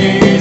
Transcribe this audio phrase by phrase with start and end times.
[0.00, 0.39] me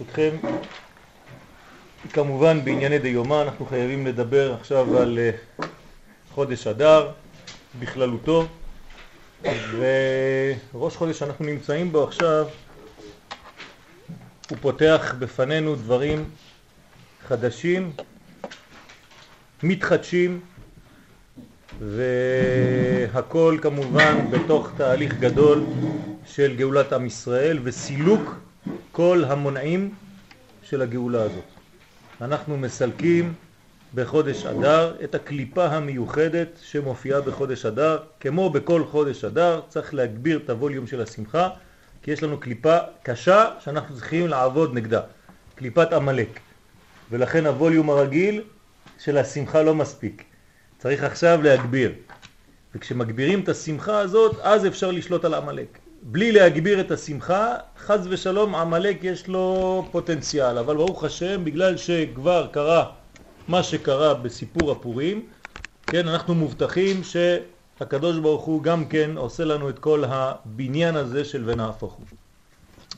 [0.00, 0.36] ברשותכם,
[2.12, 5.30] כמובן בענייני דיומא אנחנו חייבים לדבר עכשיו על אה,
[6.34, 7.10] חודש אדר
[7.78, 8.46] בכללותו.
[10.72, 12.46] וראש חודש שאנחנו נמצאים בו עכשיו
[14.50, 16.30] הוא פותח בפנינו דברים
[17.28, 17.92] חדשים,
[19.62, 20.40] מתחדשים
[21.80, 25.64] והכל כמובן בתוך תהליך גדול
[26.26, 28.49] של גאולת עם ישראל וסילוק
[28.92, 29.94] כל המונעים
[30.62, 31.44] של הגאולה הזאת.
[32.20, 33.34] אנחנו מסלקים
[33.94, 37.98] בחודש אדר את הקליפה המיוחדת שמופיעה בחודש אדר.
[38.20, 41.48] כמו בכל חודש אדר צריך להגביר את הווליום של השמחה,
[42.02, 45.00] כי יש לנו קליפה קשה שאנחנו צריכים לעבוד נגדה,
[45.54, 46.40] קליפת עמלק.
[47.10, 48.42] ולכן הווליום הרגיל
[48.98, 50.24] של השמחה לא מספיק.
[50.78, 51.92] צריך עכשיו להגביר.
[52.74, 55.78] וכשמגבירים את השמחה הזאת, אז אפשר לשלוט על עמלק.
[56.02, 62.46] בלי להגביר את השמחה, חז ושלום עמלק יש לו פוטנציאל, אבל ברוך השם, בגלל שכבר
[62.52, 62.92] קרה
[63.48, 65.26] מה שקרה בסיפור הפורים,
[65.86, 71.42] כן, אנחנו מובטחים שהקדוש ברוך הוא גם כן עושה לנו את כל הבניין הזה של
[71.46, 72.06] ונהפוך הוא.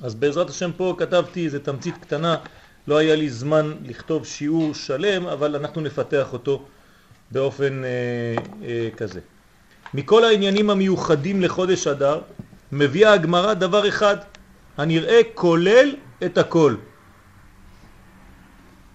[0.02, 2.36] אז בעזרת השם פה כתבתי איזה תמצית קטנה,
[2.86, 6.64] לא היה לי זמן לכתוב שיעור שלם, אבל אנחנו נפתח אותו
[7.30, 7.88] באופן אה,
[8.62, 9.20] אה, כזה.
[9.94, 12.20] מכל העניינים המיוחדים לחודש אדר,
[12.72, 14.16] מביאה הגמרא דבר אחד,
[14.76, 16.74] הנראה כולל את הכל.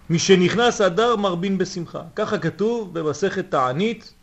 [0.10, 2.02] מי שנכנס אדר מרבין בשמחה.
[2.16, 4.14] ככה כתוב במסכת תענית.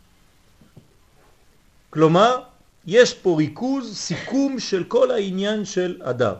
[1.89, 2.39] כלומר,
[2.85, 6.35] יש פה ריכוז, סיכום של כל העניין של אדר.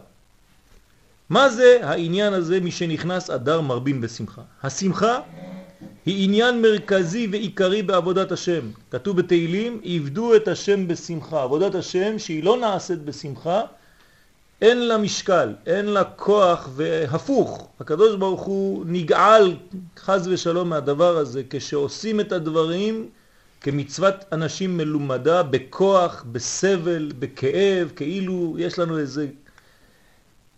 [1.30, 4.42] מה זה העניין הזה מי שנכנס אדר מרבין בשמחה?
[4.64, 5.20] השמחה
[6.06, 8.62] היא עניין מרכזי ועיקרי בעבודת השם.
[8.92, 11.44] כתוב בתהילים, עבדו את השם בשמחה.
[11.44, 13.62] עבודת השם שהיא לא נעשית בשמחה,
[14.62, 19.56] אין לה משקל, אין לה כוח, והפוך, הקדוש ברוך הוא נגעל
[19.98, 23.10] חז ושלום מהדבר הזה, כשעושים את הדברים
[23.62, 29.28] כמצוות אנשים מלומדה, בכוח, בסבל, בכאב, כאילו יש לנו איזה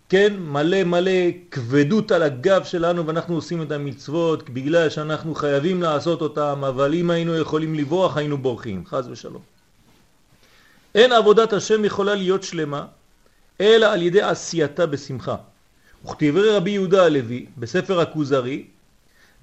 [0.09, 1.11] כן, מלא מלא
[1.51, 7.09] כבדות על הגב שלנו ואנחנו עושים את המצוות בגלל שאנחנו חייבים לעשות אותם, אבל אם
[7.09, 9.41] היינו יכולים לברוח היינו בורחים, חז ושלום.
[10.95, 12.85] אין עבודת השם יכולה להיות שלמה
[13.61, 15.35] אלא על ידי עשייתה בשמחה.
[16.05, 18.65] וכתיברי רבי יהודה הלוי בספר הכוזרי,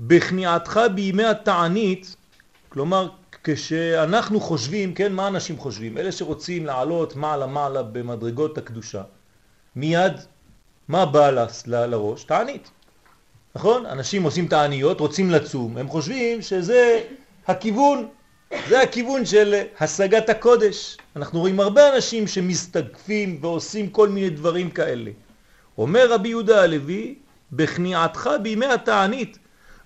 [0.00, 2.16] בכניעתך בימי התענית,
[2.69, 3.08] כלומר
[3.44, 5.99] כשאנחנו חושבים, כן, מה אנשים חושבים?
[5.99, 9.02] אלה שרוצים לעלות מעלה מעלה במדרגות הקדושה,
[9.76, 10.12] מיד
[10.89, 11.31] מה בא
[11.67, 12.25] לראש?
[12.25, 12.71] תענית.
[13.55, 13.87] נכון?
[13.87, 17.03] אנשים עושים תעניות, רוצים לצום, הם חושבים שזה
[17.47, 18.09] הכיוון,
[18.69, 20.97] זה הכיוון של השגת הקודש.
[21.17, 25.11] אנחנו רואים הרבה אנשים שמסתגפים ועושים כל מיני דברים כאלה.
[25.79, 27.15] אומר רבי יהודה הלוי,
[27.53, 29.39] בכניעתך בימי התענית,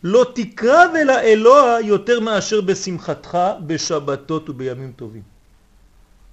[0.04, 5.22] לא תקרב אל האלוה יותר מאשר בשמחתך בשבתות ובימים טובים.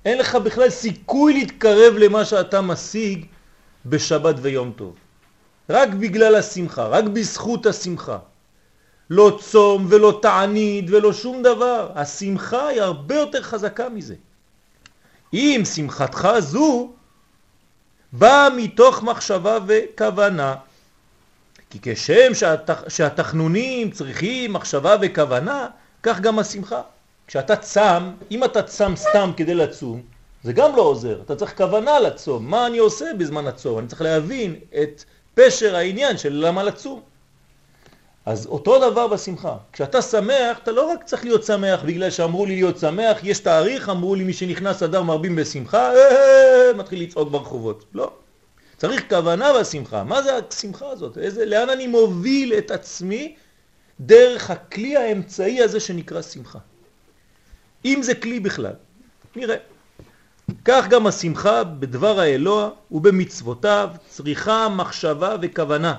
[0.06, 3.26] אין לך בכלל סיכוי להתקרב למה שאתה משיג
[3.86, 4.96] בשבת ויום טוב.
[5.70, 8.18] רק בגלל השמחה, רק בזכות השמחה.
[9.10, 11.92] לא צום ולא תענית ולא שום דבר.
[11.96, 14.16] השמחה היא הרבה יותר חזקה מזה.
[15.34, 16.92] אם שמחתך זו
[18.14, 20.56] באה מתוך מחשבה וכוונה,
[21.70, 22.84] כי כשם שהתח...
[22.88, 25.68] שהתחנונים צריכים מחשבה וכוונה,
[26.04, 26.82] כך גם השמחה.
[27.28, 30.02] כשאתה צם, אם אתה צם סתם כדי לצום,
[30.46, 31.22] זה גם לא עוזר.
[31.26, 32.46] אתה צריך כוונה לצום.
[32.50, 33.80] מה אני עושה בזמן הצום?
[33.80, 35.04] אני צריך להבין את
[35.34, 37.02] פשר העניין של למה לצום.
[38.26, 39.58] אז אותו דבר בשמחה.
[39.74, 43.90] כשאתה שמח, אתה לא רק צריך להיות שמח בגלל שאמרו לי להיות שמח, יש תאריך,
[43.90, 47.86] אמרו לי מי שנכנס אדר מרבים בשמחה, אה, אה, אה, מתחיל לצעוק ברחובות.
[47.94, 48.12] לא.
[48.78, 50.04] צריך כוונה בשמחה.
[50.04, 51.18] מה זה השמחה הזאת?
[51.18, 53.36] איזה, לאן אני מוביל את עצמי
[54.00, 56.60] דרך הכלי האמצעי הזה שנקרא שמחה?
[57.86, 58.74] אם זה כלי בכלל.
[59.36, 59.75] נראה.
[60.66, 65.96] כך גם השמחה בדבר האלוה ובמצוותיו צריכה מחשבה וכוונה.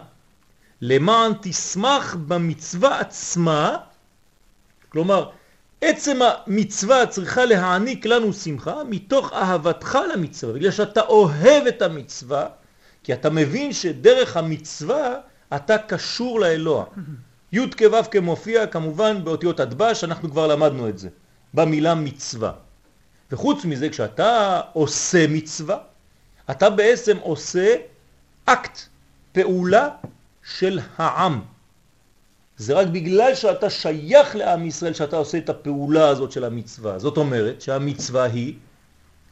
[0.80, 3.76] למען תשמח במצווה עצמה,
[4.88, 5.30] כלומר
[5.80, 12.46] עצם המצווה צריכה להעניק לנו שמחה מתוך אהבתך למצווה, בגלל שאתה אוהב את המצווה,
[13.04, 15.14] כי אתה מבין שדרך המצווה
[15.56, 16.84] אתה קשור לאלוה.
[17.52, 21.08] י' כו' כמופיע כמובן באותיות הדבש, אנחנו כבר למדנו את זה,
[21.54, 22.52] במילה מצווה.
[23.32, 25.78] וחוץ מזה, כשאתה עושה מצווה,
[26.50, 27.74] אתה בעצם עושה
[28.44, 28.80] אקט,
[29.32, 29.88] פעולה
[30.54, 31.40] של העם.
[32.56, 36.98] זה רק בגלל שאתה שייך לעם ישראל שאתה עושה את הפעולה הזאת של המצווה.
[36.98, 38.54] זאת אומרת שהמצווה היא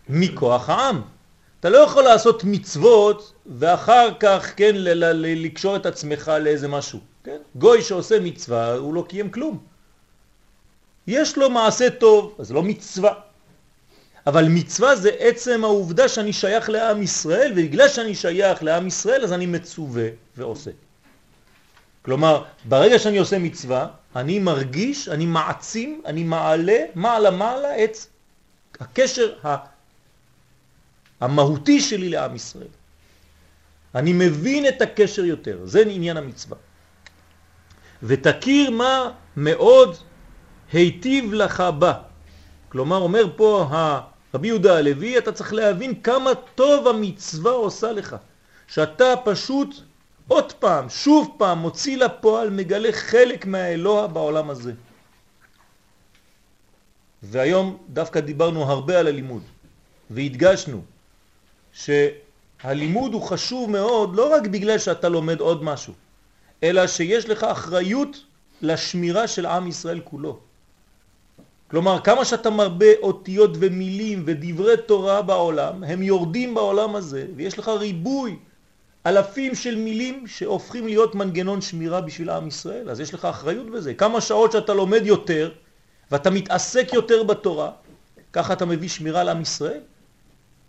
[0.09, 1.03] מכוח העם.
[1.61, 7.01] אתה לא יכול לעשות מצוות ואחר כך, כן, לקשור את עצמך לאיזה משהו.
[7.25, 7.39] כן?
[7.57, 9.59] גוי שעושה מצווה הוא לא קיים כלום.
[11.07, 13.13] יש לו מעשה טוב, אז לא מצווה.
[14.27, 19.33] אבל מצווה זה עצם העובדה שאני שייך לעם ישראל, ובגלל שאני שייך לעם ישראל אז
[19.33, 20.71] אני מצווה ועושה.
[22.03, 23.87] כלומר, ברגע שאני עושה מצווה,
[24.17, 27.97] אני מרגיש, אני מעצים, אני מעלה מעלה מעלה את
[28.81, 29.35] הקשר
[31.21, 32.73] המהותי שלי לעם ישראל.
[33.95, 36.57] אני מבין את הקשר יותר, זה עניין המצווה.
[38.03, 39.97] ותכיר מה מאוד
[40.73, 41.93] היטיב לך בה.
[42.69, 43.69] כלומר, אומר פה
[44.35, 48.17] רבי יהודה הלוי, אתה צריך להבין כמה טוב המצווה עושה לך.
[48.67, 49.75] שאתה פשוט
[50.29, 54.73] עוד פעם, שוב פעם, מוציא לפועל, מגלה חלק מהאלוה בעולם הזה.
[57.23, 59.43] והיום דווקא דיברנו הרבה על הלימוד,
[60.11, 60.83] והדגשנו
[61.73, 65.93] שהלימוד הוא חשוב מאוד לא רק בגלל שאתה לומד עוד משהו,
[66.63, 68.25] אלא שיש לך אחריות
[68.63, 70.39] לשמירה של עם ישראל כולו.
[71.75, 77.69] כלומר, כמה שאתה מרבה אותיות ומילים ודברי תורה בעולם, הם יורדים בעולם הזה, ויש לך
[77.69, 78.37] ריבוי
[79.07, 83.95] אלפים של מילים שהופכים להיות מנגנון שמירה בשביל עם ישראל, אז יש לך אחריות בזה.
[83.95, 85.51] כמה שעות שאתה לומד יותר
[86.11, 87.71] ואתה מתעסק יותר בתורה,
[88.33, 89.81] ככה אתה מביא שמירה לעם ישראל.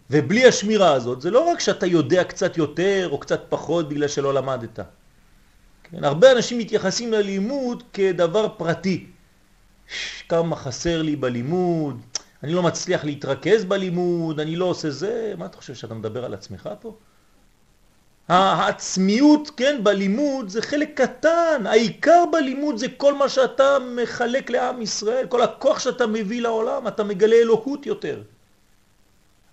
[0.10, 4.34] ובלי השמירה הזאת, זה לא רק שאתה יודע קצת יותר או קצת פחות בגלל שלא
[4.34, 4.80] למדת.
[5.84, 9.15] כן, הרבה אנשים מתייחסים ללימוד כדבר פרטי.
[10.30, 12.02] כמה חסר לי בלימוד,
[12.44, 16.34] אני לא מצליח להתרכז בלימוד, אני לא עושה זה, מה אתה חושב שאתה מדבר על
[16.34, 16.96] עצמך פה?
[18.28, 25.28] העצמיות, כן, בלימוד זה חלק קטן, העיקר בלימוד זה כל מה שאתה מחלק לעם ישראל,
[25.28, 28.22] כל הכוח שאתה מביא לעולם, אתה מגלה אלוהות יותר.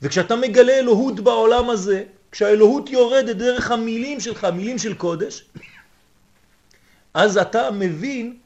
[0.03, 5.45] וכשאתה מגלה אלוהות בעולם הזה, כשהאלוהות יורדת דרך המילים שלך, מילים של קודש,
[7.15, 8.37] אז אתה מבין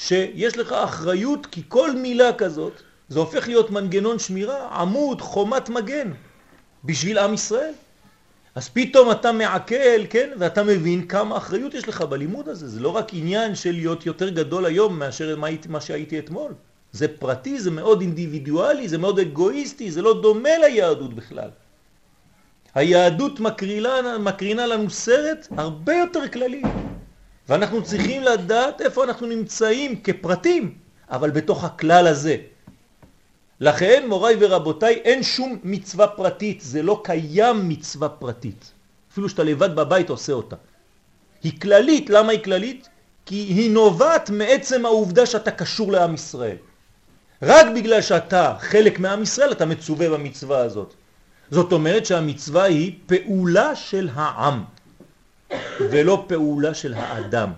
[0.00, 2.72] שיש לך אחריות, כי כל מילה כזאת,
[3.08, 6.12] זה הופך להיות מנגנון שמירה, עמוד, חומת מגן,
[6.84, 7.72] בשביל עם ישראל.
[8.54, 12.68] אז פתאום אתה מעכל, כן, ואתה מבין כמה אחריות יש לך בלימוד הזה.
[12.68, 16.52] זה לא רק עניין של להיות יותר גדול היום מאשר מה, מה שהייתי אתמול.
[16.92, 21.50] זה פרטי, זה מאוד אינדיבידואלי, זה מאוד אגואיסטי, זה לא דומה ליהדות בכלל.
[22.74, 26.62] היהדות מקרינה, מקרינה לנו סרט הרבה יותר כללי.
[27.50, 30.74] ואנחנו צריכים לדעת איפה אנחנו נמצאים כפרטים,
[31.10, 32.36] אבל בתוך הכלל הזה.
[33.60, 38.72] לכן, מוריי ורבותיי, אין שום מצווה פרטית, זה לא קיים מצווה פרטית.
[39.12, 40.56] אפילו שאתה לבד בבית עושה אותה.
[41.42, 42.88] היא כללית, למה היא כללית?
[43.26, 46.56] כי היא נובעת מעצם העובדה שאתה קשור לעם ישראל.
[47.42, 50.94] רק בגלל שאתה חלק מעם ישראל אתה מצווה במצווה הזאת.
[51.50, 54.64] זאת אומרת שהמצווה היא פעולה של העם
[55.80, 57.52] ולא פעולה של האדם.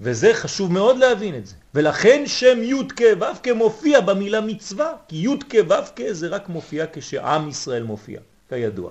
[0.00, 1.54] וזה חשוב מאוד להבין את זה.
[1.74, 6.28] ולכן שם י' כ' ו' כ' מופיע במילה מצווה, כי י' כ' ו' כ' זה
[6.28, 8.90] רק מופיע כשעם ישראל מופיע, כידוע.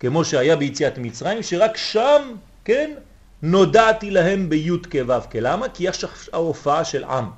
[0.00, 2.94] כמו שהיה ביציאת מצרים, שרק שם, כן,
[3.42, 5.36] נודעתי להם בי' כ' ו' כ'.
[5.40, 5.68] למה?
[5.68, 7.30] כי יש ההופעה של עם.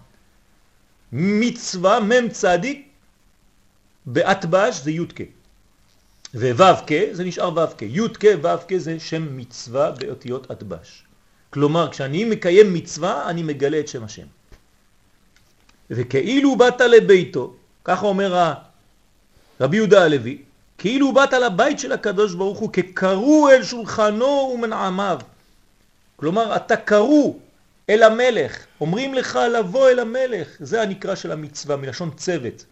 [1.13, 2.89] מצווה מ' צדיק
[4.07, 5.36] באטבש זה י' כ'.
[6.37, 7.83] וו' כ' זה נשאר ו' כ'.
[7.83, 11.03] י' כ' ו' כ' זה שם מצווה באותיות אטבש.
[11.51, 14.27] כלומר, כשאני מקיים מצווה, אני מגלה את שם השם.
[15.91, 18.55] וכאילו באת לביתו, ככה אומר
[19.61, 20.43] רבי יהודה הלוי,
[20.79, 25.19] כאילו באת לבית של הקדוש ברוך הוא כקרו אל שולחנו ומנעמיו.
[26.17, 27.39] כלומר, אתה קרו
[27.91, 32.65] אל המלך, אומרים לך לבוא אל המלך, זה הנקרא של המצווה, מלשון צוות.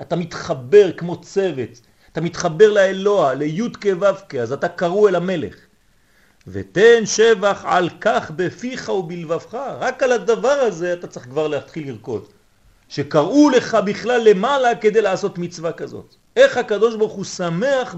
[0.00, 1.80] אתה מתחבר כמו צוות,
[2.16, 5.54] אתה מתחבר לאלוה, ליוד כו' אז אתה קרו אל המלך.
[6.46, 12.24] ותן שבח על כך בפיך ובלבבך, רק על הדבר הזה אתה צריך כבר להתחיל לרקוד.
[12.88, 16.14] שקראו לך בכלל למעלה כדי לעשות מצווה כזאת.
[16.36, 17.96] איך הקדוש ברוך הוא שמח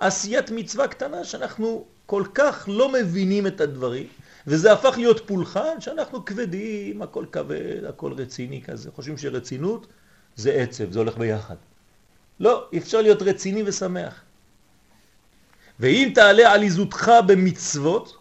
[0.00, 4.06] בעשיית מצווה קטנה שאנחנו כל כך לא מבינים את הדברים,
[4.46, 8.90] וזה הפך להיות פולחן שאנחנו כבדים, הכל כבד, הכל רציני כזה.
[8.90, 9.86] חושבים שרצינות
[10.36, 11.56] זה עצב, זה הולך ביחד.
[12.40, 14.20] לא, אפשר להיות רציני ושמח.
[15.80, 18.16] ואם תעלה עליזותך במצוות,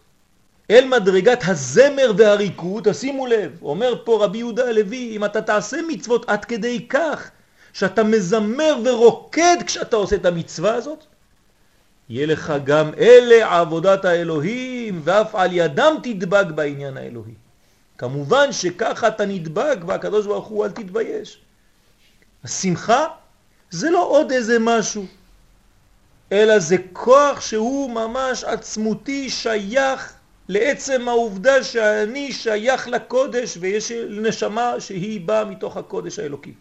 [0.72, 6.29] אל מדרגת הזמר והריקוד, תשימו לב, אומר פה רבי יהודה הלוי, אם אתה תעשה מצוות
[6.29, 7.31] עד כדי כך
[7.74, 11.03] שאתה מזמר ורוקד כשאתה עושה את המצווה הזאת,
[12.10, 17.34] יהיה לך גם אלה עבודת האלוהים, ואף על ידם תדבק בעניין האלוהי.
[17.98, 21.39] כמובן שככה אתה נדבק, והקדוש ברוך הוא אל תתבייש.
[22.43, 23.05] השמחה
[23.69, 25.05] זה לא עוד איזה משהו.
[26.31, 30.13] אלא זה כוח שהוא ממש עצמותי שייך
[30.50, 36.53] לעצם העובדה שאני שייך לקודש ויש נשמה שהיא באה מתוך הקודש האלוקי.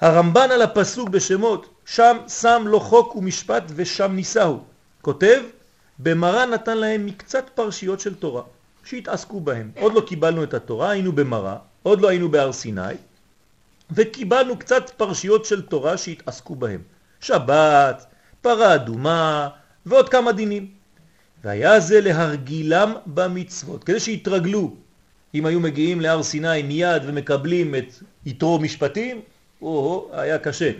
[0.00, 4.60] הרמב"ן על הפסוק בשמות, שם שם לו חוק ומשפט ושם ניסהו.
[5.02, 5.42] כותב,
[5.98, 8.42] במראה נתן להם מקצת פרשיות של תורה,
[8.84, 9.70] שהתעסקו בהם.
[9.76, 12.94] עוד לא קיבלנו את התורה, היינו במראה, עוד לא היינו בהר סיני,
[13.90, 16.82] וקיבלנו קצת פרשיות של תורה שהתעסקו בהם.
[17.20, 18.06] שבת,
[18.40, 19.48] פרה אדומה
[19.86, 20.68] ועוד כמה דינים.
[21.44, 24.74] והיה זה להרגילם במצוות, כדי שיתרגלו.
[25.34, 27.94] אם היו מגיעים להר סיני מיד ומקבלים את
[28.26, 29.20] יתרו משפטים,
[29.62, 30.70] או, היה קשה.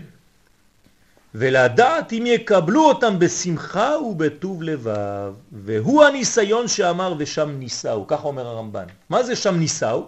[1.35, 8.87] ולדעת אם יקבלו אותם בשמחה ובטוב לבב, והוא הניסיון שאמר ושם ניסאו, ככה אומר הרמב"ן.
[9.09, 10.07] מה זה שם ניסאו?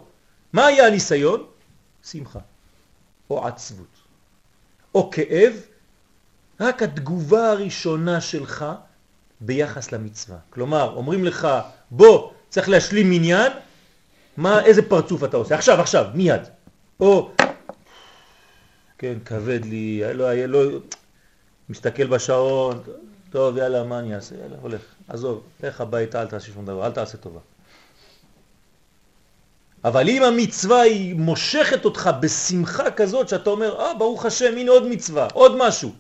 [0.53, 1.45] מה היה הניסיון?
[2.11, 2.39] שמחה,
[3.31, 3.97] או עצבות,
[4.95, 5.53] או כאב,
[6.61, 8.65] רק התגובה הראשונה שלך
[9.41, 10.39] ביחס למצווה.
[10.51, 11.49] כלומר, אומרים לך,
[11.91, 13.53] בוא, צריך להשלים מניין,
[14.37, 15.55] מה, איזה פרצוף אתה עושה?
[15.55, 16.43] עכשיו, עכשיו, מיד.
[17.01, 17.31] או,
[18.99, 20.79] כן, כבד לי, לא, לא,
[21.69, 22.83] מסתכל בשעון,
[23.31, 24.35] טוב, יאללה, מה אני אעשה?
[24.35, 27.41] יאללה, הולך, עזוב, לך הביתה, אל תעשה שום דבר, אל תעשה טובה.
[29.85, 34.87] אבל אם המצווה היא מושכת אותך בשמחה כזאת, שאתה אומר, אה, ברוך השם, הנה עוד
[34.87, 35.93] מצווה, עוד משהו.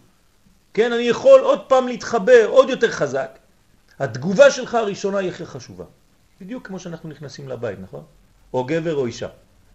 [0.75, 3.39] כן, אני יכול עוד פעם להתחבר עוד יותר חזק.
[3.99, 5.85] התגובה שלך הראשונה היא הכי חשובה.
[6.41, 8.03] בדיוק כמו שאנחנו נכנסים לבית, נכון?
[8.55, 9.29] או גבר או אישה.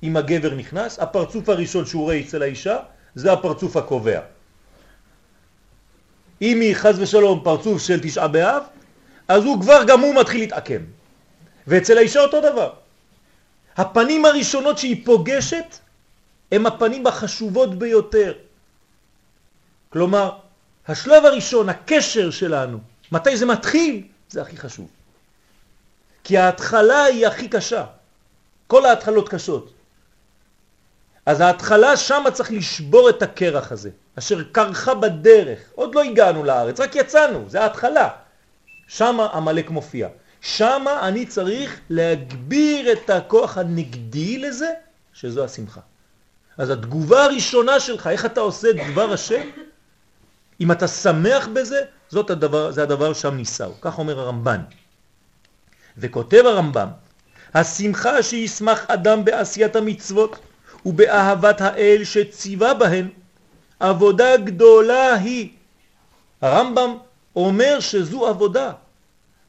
[0.03, 2.77] אם הגבר נכנס, הפרצוף הראשון שהוא רואה אצל האישה,
[3.15, 4.19] זה הפרצוף הקובע.
[6.41, 8.63] אם היא חז ושלום פרצוף של תשעה באב,
[9.27, 10.81] אז הוא כבר גם הוא מתחיל להתעקם.
[11.67, 12.82] ואצל האישה אותו דבר.
[13.77, 15.77] הפנים הראשונות שהיא פוגשת
[16.51, 18.33] הם הפנים החשובות ביותר.
[19.89, 20.31] כלומר,
[20.87, 22.79] השלב הראשון, הקשר שלנו,
[23.11, 24.87] מתי זה מתחיל, זה הכי חשוב.
[26.23, 27.85] כי ההתחלה היא הכי קשה.
[28.67, 29.73] כל ההתחלות קשות.
[31.25, 33.89] אז ההתחלה שם צריך לשבור את הקרח הזה,
[34.19, 35.59] אשר קרחה בדרך.
[35.75, 38.09] עוד לא הגענו לארץ, רק יצאנו, זה ההתחלה.
[38.87, 40.07] שם המלאק מופיע.
[40.43, 44.69] שם אני צריך להגביר את הכוח הנגדי לזה,
[45.13, 45.81] שזו השמחה.
[46.57, 49.41] אז התגובה הראשונה שלך, איך אתה עושה את דבר השם,
[50.61, 53.73] אם אתה שמח בזה, זאת הדבר, זה הדבר שם ניסהו.
[53.81, 54.61] כך אומר הרמב"ן.
[55.97, 56.87] וכותב הרמב"ם,
[57.53, 60.39] השמחה שישמח אדם בעשיית המצוות
[60.85, 63.09] ובאהבת האל שציווה בהן,
[63.79, 65.49] עבודה גדולה היא.
[66.41, 66.97] הרמב"ם
[67.35, 68.71] אומר שזו עבודה,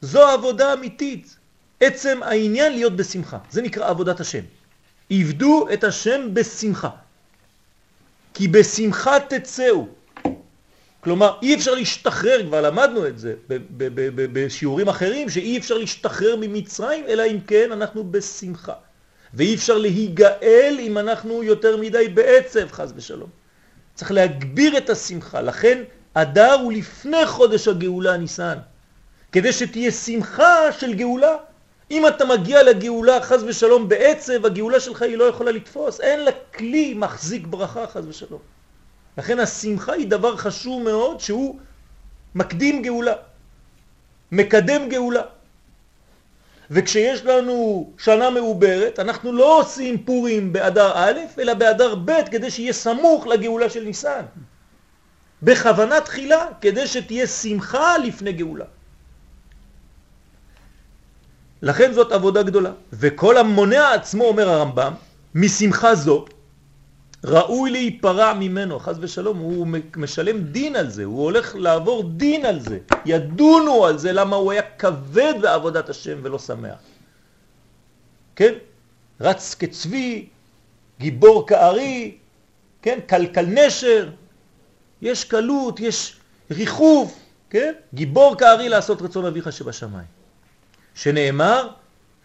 [0.04, 1.36] זו עבודה אמיתית.
[1.80, 3.38] עצם העניין להיות בשמחה.
[3.50, 4.42] זה נקרא עבודת השם.
[5.10, 6.90] עבדו את השם בשמחה.
[8.34, 9.86] כי בשמחה תצאו.
[11.00, 13.34] כלומר, אי אפשר להשתחרר, כבר למדנו את זה
[14.32, 18.72] בשיעורים אחרים, שאי אפשר להשתחרר ממצרים, אלא אם כן אנחנו בשמחה.
[19.34, 23.28] ואי אפשר להיגאל אם אנחנו יותר מדי בעצב, חז ושלום.
[23.94, 25.82] צריך להגביר את השמחה, לכן
[26.14, 28.58] אדר הוא לפני חודש הגאולה ניסן,
[29.34, 31.36] כדי שתהיה שמחה של גאולה.
[31.90, 36.30] אם אתה מגיע לגאולה חז ושלום בעצב, הגאולה שלך היא לא יכולה לתפוס, אין לה
[36.54, 38.40] כלי מחזיק ברכה חז ושלום.
[39.18, 41.58] לכן השמחה היא דבר חשוב מאוד שהוא
[42.34, 43.12] מקדים גאולה,
[44.32, 45.22] מקדם גאולה.
[46.70, 52.72] וכשיש לנו שנה מעוברת, אנחנו לא עושים פורים באדר א', אלא באדר ב', כדי שיהיה
[52.72, 54.22] סמוך לגאולה של ניסן.
[55.42, 58.64] בכוונה תחילה, כדי שתהיה שמחה לפני גאולה.
[61.64, 62.72] לכן זאת עבודה גדולה.
[62.92, 64.92] וכל המונע עצמו, אומר הרמב"ם,
[65.34, 66.24] משמחה זו,
[67.24, 69.66] ראוי להיפרע ממנו, חז ושלום, הוא
[69.96, 74.52] משלם דין על זה, הוא הולך לעבור דין על זה, ידונו על זה למה הוא
[74.52, 76.78] היה כבד בעבודת השם ולא שמח.
[78.36, 78.52] כן?
[79.20, 80.28] רץ כצבי,
[81.00, 82.16] גיבור כארי,
[82.82, 82.98] כן?
[83.06, 84.08] קלקל נשר,
[85.02, 86.16] יש קלות, יש
[86.50, 87.18] ריחוף,
[87.50, 87.72] כן?
[87.94, 90.23] גיבור כארי לעשות רצון אביך שבשמיים.
[90.94, 91.68] שנאמר,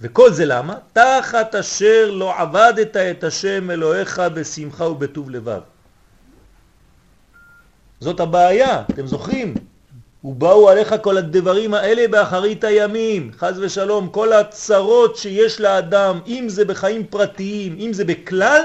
[0.01, 0.75] וכל זה למה?
[0.93, 5.61] תחת אשר לא עבדת את השם אלוהיך בשמחה ובטוב לבב.
[7.99, 9.53] זאת הבעיה, אתם זוכרים?
[10.23, 16.65] ובאו עליך כל הדברים האלה באחרית הימים, חז ושלום, כל הצרות שיש לאדם, אם זה
[16.65, 18.61] בחיים פרטיים, אם זה בכלל,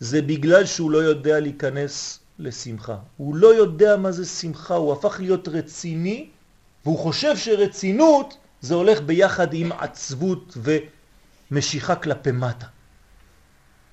[0.00, 2.96] זה בגלל שהוא לא יודע להיכנס לשמחה.
[3.16, 6.28] הוא לא יודע מה זה שמחה, הוא הפך להיות רציני,
[6.84, 10.56] והוא חושב שרצינות זה הולך ביחד עם עצבות
[11.50, 12.66] ומשיכה כלפי מטה.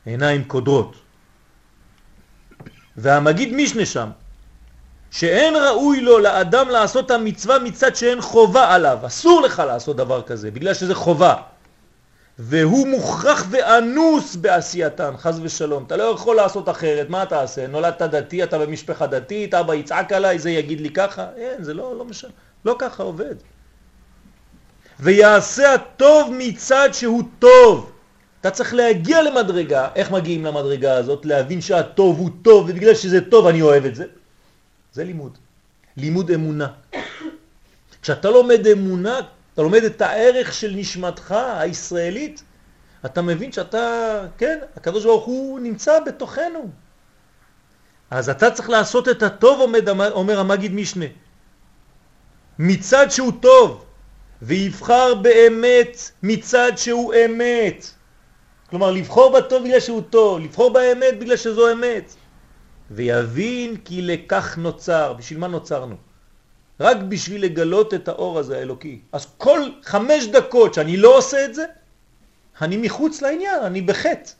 [0.05, 0.95] עיניים קודרות.
[2.97, 4.09] והמגיד משנה שם,
[5.11, 8.97] שאין ראוי לו לאדם לעשות המצווה מצד שאין חובה עליו.
[9.05, 11.35] אסור לך לעשות דבר כזה, בגלל שזה חובה.
[12.39, 15.83] והוא מוכרח ואנוס בעשייתן, חז ושלום.
[15.83, 17.67] אתה לא יכול לעשות אחרת, מה אתה עושה?
[17.67, 21.27] נולדת דתי, אתה במשפחה דתית, אבא יצעק עליי, זה יגיד לי ככה?
[21.35, 22.31] אין, זה לא, לא משנה,
[22.65, 23.35] לא ככה עובד.
[24.99, 27.91] ויעשה הטוב מצד שהוא טוב.
[28.41, 31.25] אתה צריך להגיע למדרגה, איך מגיעים למדרגה הזאת?
[31.25, 34.05] להבין שהטוב הוא טוב, ובגלל שזה טוב אני אוהב את זה.
[34.93, 35.37] זה לימוד.
[35.97, 36.67] לימוד אמונה.
[38.01, 39.19] כשאתה לומד אמונה,
[39.53, 42.43] אתה לומד את הערך של נשמתך הישראלית,
[43.05, 43.79] אתה מבין שאתה,
[44.37, 46.69] כן, הקדוש ברוך הוא נמצא בתוכנו.
[48.11, 49.75] אז אתה צריך לעשות את הטוב,
[50.11, 51.05] אומר המגיד משנה.
[52.59, 53.85] מצד שהוא טוב,
[54.41, 57.85] ויבחר באמת מצד שהוא אמת.
[58.69, 62.15] כלומר, לבחור בטוב בגלל שהוא טוב, לבחור באמת בגלל שזו אמת.
[62.91, 65.13] ויבין כי לכך נוצר.
[65.13, 65.95] בשביל מה נוצרנו?
[66.79, 69.01] רק בשביל לגלות את האור הזה האלוקי.
[69.11, 71.65] אז כל חמש דקות שאני לא עושה את זה,
[72.61, 74.31] אני מחוץ לעניין, אני בחטא.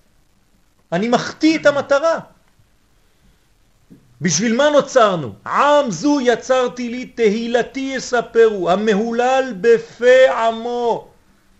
[0.92, 2.20] אני מחטיא את המטרה.
[4.22, 5.34] בשביל מה נוצרנו?
[5.46, 11.08] עם זו יצרתי לי תהילתי יספרו, המהולל בפה עמו,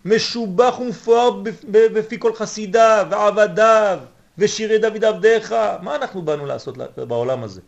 [0.06, 4.00] משובח ומפואר בפי כל חסידיו ועבדיו
[4.38, 5.56] ושירי דוד עבדיך.
[5.82, 7.62] מה אנחנו באנו לעשות בעולם הזה?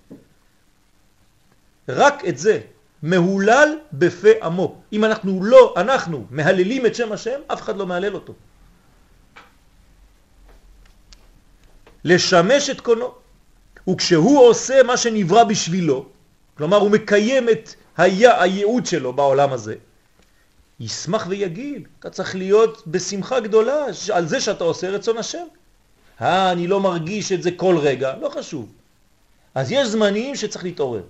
[1.90, 2.60] רק את זה,
[3.04, 4.82] מהולל בפה עמו.
[4.94, 8.34] אם אנחנו לא, אנחנו מהללים את שם השם, אף אחד לא מהלל אותו.
[12.04, 13.21] לשמש את קונו.
[13.90, 16.06] וכשהוא עושה מה שנברא בשבילו,
[16.58, 19.76] כלומר הוא מקיים את היה, הייעוד שלו בעולם הזה,
[20.80, 21.84] ישמח ויגיל.
[22.00, 25.46] אתה צריך להיות בשמחה גדולה על זה שאתה עושה רצון השם.
[26.22, 28.72] אה, אני לא מרגיש את זה כל רגע, לא חשוב.
[29.56, 31.04] אז יש זמנים שצריך להתעורר.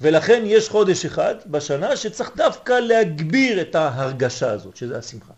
[0.00, 5.32] ולכן יש חודש אחד בשנה שצריך דווקא להגביר את ההרגשה הזאת, שזה השמחה.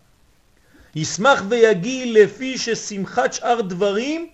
[0.95, 4.29] ישמח ויגיל לפי ששמחת שאר דברים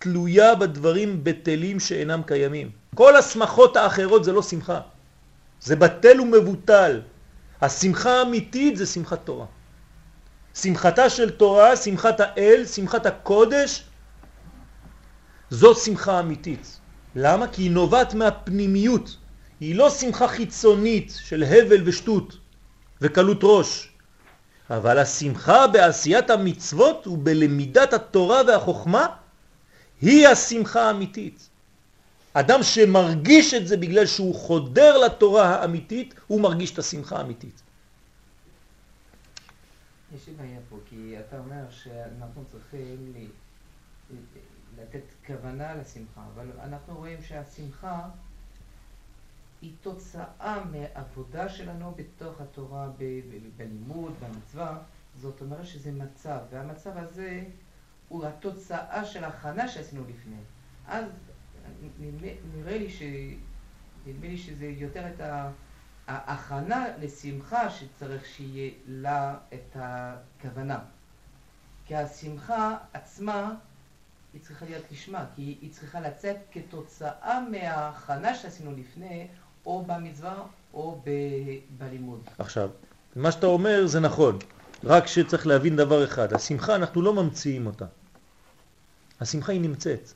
[0.00, 2.70] תלויה בדברים בטלים שאינם קיימים.
[2.94, 4.80] כל השמחות האחרות זה לא שמחה,
[5.60, 7.00] זה בטל ומבוטל.
[7.60, 9.46] השמחה האמיתית זה שמחת תורה.
[10.54, 13.84] שמחתה של תורה, שמחת האל, שמחת הקודש,
[15.50, 16.80] זו שמחה אמיתית.
[17.16, 17.46] למה?
[17.46, 19.16] כי היא נובעת מהפנימיות.
[19.60, 22.36] היא לא שמחה חיצונית של הבל ושטות
[23.00, 23.92] וקלות ראש.
[24.70, 29.06] אבל השמחה בעשיית המצוות ובלמידת התורה והחוכמה
[30.00, 31.48] היא השמחה האמיתית.
[32.32, 37.62] אדם שמרגיש את זה בגלל שהוא חודר לתורה האמיתית, הוא מרגיש את השמחה האמיתית.
[40.14, 43.12] יש לי בעיה פה, כי אתה אומר שאנחנו צריכים
[44.78, 48.08] לתת כוונה לשמחה, אבל אנחנו רואים שהשמחה
[49.62, 52.88] היא תוצאה מעבודה שלנו בתוך התורה,
[53.56, 54.78] בלימוד, במצווה,
[55.20, 57.44] זאת אומרת שזה מצב, והמצב הזה
[58.10, 60.36] הוא התוצאה של ההכנה שעשינו לפני.
[60.88, 61.04] אז
[62.54, 63.02] נראה לי, ש...
[64.06, 65.20] נראה לי שזה יותר את
[66.06, 70.78] ההכנה לשמחה שצריך שיהיה לה את הכוונה.
[71.86, 73.54] כי השמחה עצמה
[74.32, 79.28] היא צריכה להיות לשמה, כי היא צריכה לצאת כתוצאה מההכנה שעשינו לפני,
[79.66, 80.42] או במצווה
[80.74, 81.10] או ב...
[81.78, 82.20] בלימוד.
[82.38, 82.70] עכשיו,
[83.16, 84.38] מה שאתה אומר זה נכון,
[84.84, 87.86] רק שצריך להבין דבר אחד, השמחה אנחנו לא ממציאים אותה.
[89.20, 90.12] השמחה היא נמצאת.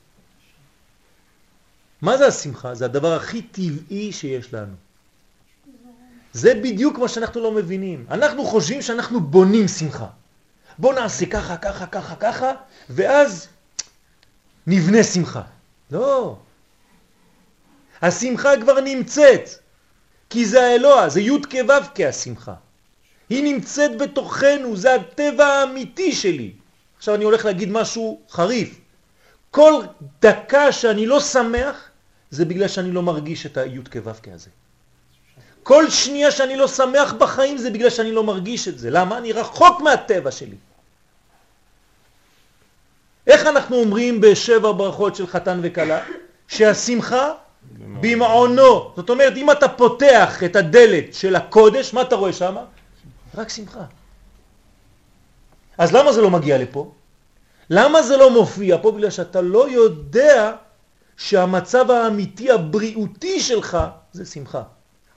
[2.01, 2.75] מה זה השמחה?
[2.75, 4.75] זה הדבר הכי טבעי שיש לנו.
[6.33, 8.05] זה בדיוק מה שאנחנו לא מבינים.
[8.11, 10.07] אנחנו חושבים שאנחנו בונים שמחה.
[10.77, 12.51] בוא נעשה ככה, ככה, ככה, ככה,
[12.89, 13.47] ואז
[14.67, 15.41] נבנה שמחה.
[15.91, 16.37] לא.
[18.01, 19.49] השמחה כבר נמצאת,
[20.29, 22.53] כי זה האלוה, זה י' כו' כהשמחה.
[23.29, 26.53] היא נמצאת בתוכנו, זה הטבע האמיתי שלי.
[26.97, 28.79] עכשיו אני הולך להגיד משהו חריף.
[29.55, 29.81] כל
[30.21, 31.89] דקה שאני לא שמח,
[32.31, 34.49] זה בגלל שאני לא מרגיש את הי' כו' כהזה.
[35.63, 38.89] כל שנייה שאני לא שמח בחיים זה בגלל שאני לא מרגיש את זה.
[38.89, 39.17] למה?
[39.17, 40.55] אני רחוק מהטבע שלי.
[43.27, 46.03] איך אנחנו אומרים בשבע ברכות של חתן וקלה?
[46.47, 47.31] שהשמחה
[48.01, 48.91] במעונו.
[48.95, 52.55] זאת אומרת, אם אתה פותח את הדלת של הקודש, מה אתה רואה שם?
[53.35, 53.83] רק שמחה.
[55.77, 56.91] אז למה זה לא מגיע לפה?
[57.69, 58.91] למה זה לא מופיע פה?
[58.91, 60.55] בגלל שאתה לא יודע
[61.17, 63.77] שהמצב האמיתי הבריאותי שלך
[64.11, 64.63] זה שמחה.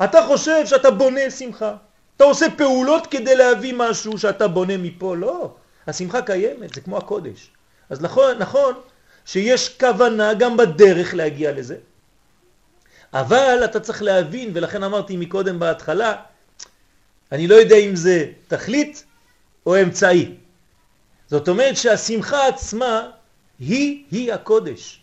[0.05, 1.75] אתה חושב שאתה בונה שמחה.
[2.17, 5.55] אתה עושה פעולות כדי להביא משהו שאתה בונה מפה, לא.
[5.87, 7.51] השמחה קיימת, זה כמו הקודש.
[7.91, 8.75] אז נכון, נכון
[9.25, 11.77] שיש כוונה גם בדרך להגיע לזה,
[13.13, 16.15] אבל אתה צריך להבין, ולכן אמרתי מקודם בהתחלה,
[17.33, 19.05] אני לא יודע אם זה תכלית
[19.67, 20.35] או אמצעי.
[21.31, 23.11] זאת אומרת שהשמחה עצמה
[23.59, 25.01] היא, היא הקודש.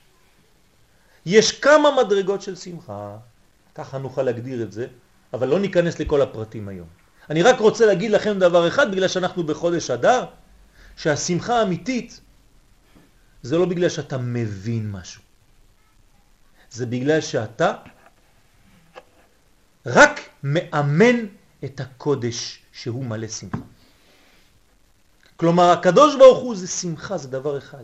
[1.26, 3.18] יש כמה מדרגות של שמחה,
[3.76, 4.88] ככה נוכל להגדיר את זה,
[5.34, 6.88] אבל לא ניכנס לכל הפרטים היום.
[7.30, 10.26] אני רק רוצה להגיד לכם דבר אחד, בגלל שאנחנו בחודש אדר,
[10.98, 12.20] שהשמחה האמיתית
[13.42, 15.22] זה לא בגלל שאתה מבין משהו.
[16.72, 17.74] זה בגלל שאתה
[19.86, 21.26] רק מאמן
[21.64, 23.58] את הקודש שהוא מלא שמחה.
[25.38, 27.84] כלומר, הקדוש ברוך הוא זה שמחה, זה דבר אחד.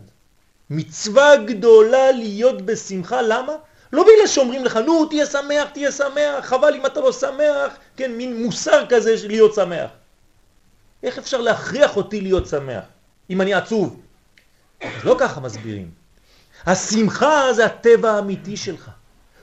[0.70, 3.52] מצווה גדולה להיות בשמחה, למה?
[3.92, 8.12] לא בגלל שאומרים לך, נו, תהיה שמח, תהיה שמח, חבל אם אתה לא שמח, כן,
[8.12, 9.90] מין מוסר כזה של להיות שמח.
[11.02, 12.84] איך אפשר להכריח אותי להיות שמח,
[13.30, 14.00] אם אני עצוב?
[14.82, 15.90] אז לא ככה מסבירים.
[16.66, 18.90] השמחה זה הטבע האמיתי שלך.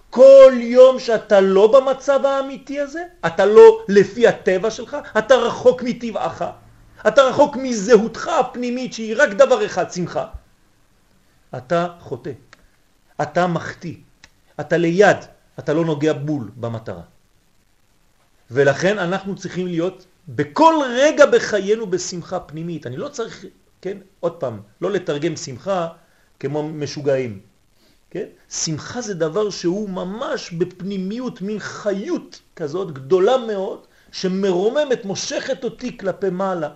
[0.09, 6.43] כל יום שאתה לא במצב האמיתי הזה, אתה לא לפי הטבע שלך, אתה רחוק מטבעך.
[7.07, 10.25] אתה רחוק מזהותך הפנימית שהיא רק דבר אחד, שמחה.
[11.57, 12.31] אתה חוטא,
[13.21, 13.95] אתה מחטיא,
[14.59, 15.17] אתה ליד,
[15.59, 17.01] אתה לא נוגע בול במטרה.
[18.51, 22.87] ולכן אנחנו צריכים להיות בכל רגע בחיינו בשמחה פנימית.
[22.87, 23.45] אני לא צריך,
[23.81, 25.87] כן, עוד פעם, לא לתרגם שמחה
[26.39, 27.39] כמו משוגעים.
[28.09, 28.25] כן?
[28.49, 36.29] שמחה זה דבר שהוא ממש בפנימיות, מין חיות כזאת גדולה מאוד, שמרוממת, מושכת אותי כלפי
[36.29, 36.69] מעלה.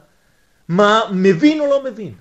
[0.68, 2.14] מה, מבין או לא מבין?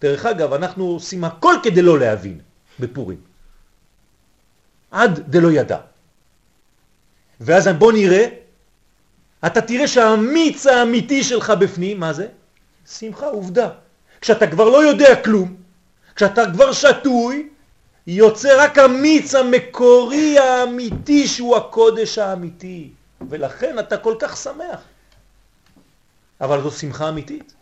[0.00, 2.40] דרך אגב, אנחנו עושים הכל כדי לא להבין
[2.80, 3.20] בפורים.
[4.90, 5.78] עד דלא ידע.
[7.40, 8.26] ואז בוא נראה,
[9.46, 12.26] אתה תראה שהמיץ האמיתי שלך בפנים, מה זה?
[12.86, 13.68] שמחה, עובדה.
[14.20, 15.56] כשאתה כבר לא יודע כלום,
[16.16, 17.48] כשאתה כבר שטוי,
[18.06, 22.90] יוצא רק המיץ המקורי האמיתי שהוא הקודש האמיתי,
[23.28, 24.80] ולכן אתה כל כך שמח.
[26.40, 27.54] אבל זו שמחה אמיתית.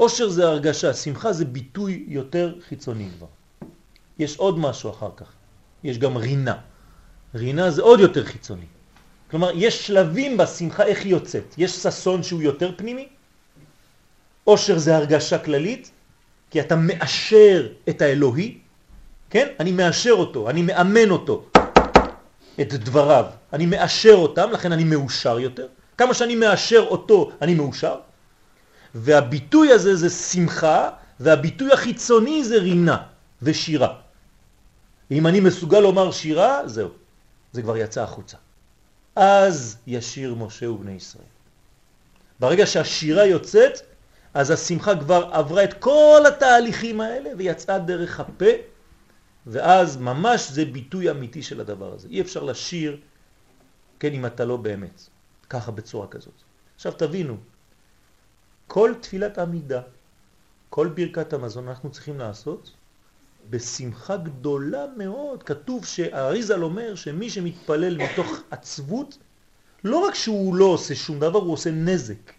[0.00, 3.26] אושר זה הרגשה, שמחה זה ביטוי יותר חיצוני כבר.
[4.18, 5.32] יש עוד משהו אחר כך,
[5.84, 6.58] יש גם רינה.
[7.34, 8.66] רינה זה עוד יותר חיצוני.
[9.30, 11.54] כלומר, יש שלבים בשמחה איך היא יוצאת.
[11.58, 13.08] יש ססון שהוא יותר פנימי,
[14.46, 15.90] אושר זה הרגשה כללית,
[16.50, 18.58] כי אתה מאשר את האלוהי,
[19.30, 19.48] כן?
[19.60, 21.44] אני מאשר אותו, אני מאמן אותו,
[22.60, 23.24] את דבריו.
[23.52, 25.66] אני מאשר אותם, לכן אני מאושר יותר.
[25.98, 27.94] כמה שאני מאשר אותו, אני מאושר.
[28.94, 30.90] והביטוי הזה זה שמחה,
[31.20, 32.96] והביטוי החיצוני זה רינה
[33.42, 33.94] ושירה.
[35.10, 36.88] אם אני מסוגל לומר שירה, זהו,
[37.52, 38.36] זה כבר יצא החוצה.
[39.16, 41.24] אז ישיר משה ובני ישראל.
[42.40, 43.80] ברגע שהשירה יוצאת,
[44.34, 48.69] אז השמחה כבר עברה את כל התהליכים האלה ויצאה דרך הפה,
[49.46, 52.08] ואז ממש זה ביטוי אמיתי של הדבר הזה.
[52.08, 53.00] אי אפשר לשיר,
[53.98, 55.08] כן, אם אתה לא באמת,
[55.50, 56.34] ככה בצורה כזאת.
[56.74, 57.36] עכשיו תבינו,
[58.66, 59.82] כל תפילת עמידה,
[60.70, 62.70] כל ברכת המזון אנחנו צריכים לעשות
[63.50, 65.42] בשמחה גדולה מאוד.
[65.42, 69.18] כתוב שהאריזל אומר שמי שמתפלל מתוך עצבות,
[69.84, 72.32] לא רק שהוא לא עושה שום דבר, הוא עושה נזק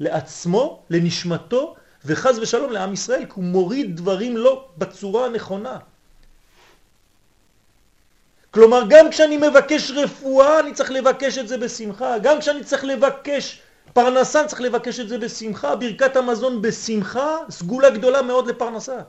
[0.00, 5.78] לעצמו, לנשמתו, וחז ושלום לעם ישראל, כי הוא מוריד דברים לא בצורה הנכונה.
[8.52, 12.18] כלומר, גם כשאני מבקש רפואה, אני צריך לבקש את זה בשמחה.
[12.18, 13.62] גם כשאני צריך לבקש
[13.92, 15.76] פרנסה, אני צריך לבקש את זה בשמחה.
[15.76, 19.00] ברכת המזון בשמחה, סגולה גדולה מאוד לפרנסה.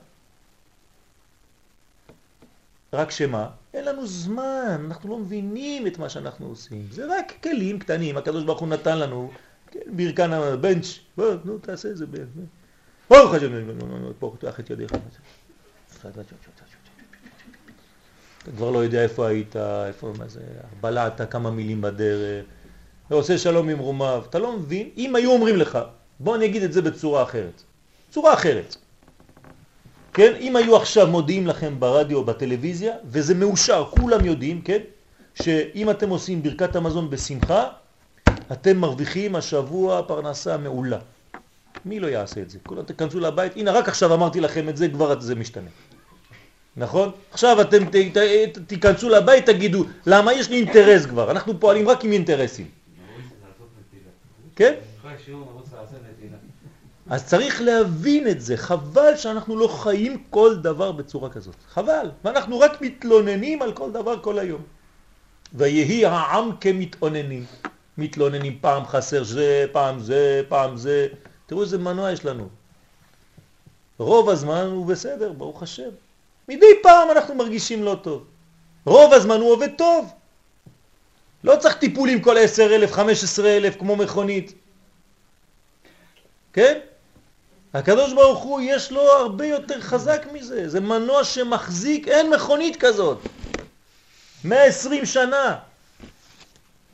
[2.94, 3.48] רק שמה?
[3.74, 6.88] אין לנו זמן, אנחנו לא מבינים את מה שאנחנו עושים.
[6.92, 9.32] זה רק כלים קטנים, הקדוש ברוך הוא נתן לנו,
[9.72, 12.06] כן, ברכן הבנץ', בוא, נו, תעשה את זה.
[13.10, 13.52] ברוך השם,
[14.20, 14.92] פה, פתוח את ידיך.
[18.44, 19.56] אתה כבר לא יודע איפה היית,
[19.88, 20.40] איפה, מה זה,
[20.82, 22.46] בלעת כמה מילים בדרך,
[23.10, 24.90] ועושה שלום עם רומיו, אתה לא מבין?
[24.98, 25.80] אם היו אומרים לך,
[26.20, 27.64] בוא אני אגיד את זה בצורה אחרת,
[28.10, 28.76] צורה אחרת.
[30.14, 30.34] כן?
[30.40, 34.80] אם היו עכשיו מודיעים לכם ברדיו בטלוויזיה, וזה מאושר, כולם יודעים, כן?
[35.36, 37.68] שאם אתם עושים ברכת המזון בשמחה,
[38.52, 41.00] אתם מרוויחים השבוע פרנסה מעולה.
[41.86, 42.58] מי לא יעשה את זה?
[42.66, 45.70] כולם תכנסו לבית, הנה רק עכשיו אמרתי לכם את זה, כבר זה משתנה.
[46.78, 47.12] נכון?
[47.32, 51.32] עכשיו אתם ת, ת, ת, תיכנסו לבית, תגידו, למה יש לי אינטרס כבר?
[51.32, 52.68] אנחנו פועלים רק עם אינטרסים.
[54.56, 54.74] כן?
[57.10, 62.60] אז צריך להבין את זה, חבל שאנחנו לא חיים כל דבר בצורה כזאת, חבל, ואנחנו
[62.60, 64.62] רק מתלוננים על כל דבר כל היום.
[65.54, 67.46] ויהי העם כמתאוננים,
[67.98, 71.08] מתלוננים פעם חסר זה, פעם זה, פעם זה,
[71.46, 72.48] תראו איזה מנוע יש לנו.
[73.98, 75.90] רוב הזמן הוא בסדר, ברוך השם.
[76.50, 78.26] מדי פעם אנחנו מרגישים לא טוב.
[78.86, 80.14] רוב הזמן הוא עובד טוב.
[81.44, 84.54] לא צריך טיפולים כל 10,000, 15,000 כמו מכונית.
[86.54, 86.80] כן?
[87.74, 93.18] הקדוש ברוך הוא יש לו הרבה יותר חזק מזה, זה מנוע שמחזיק, אין מכונית כזאת.
[94.44, 95.56] 120 שנה,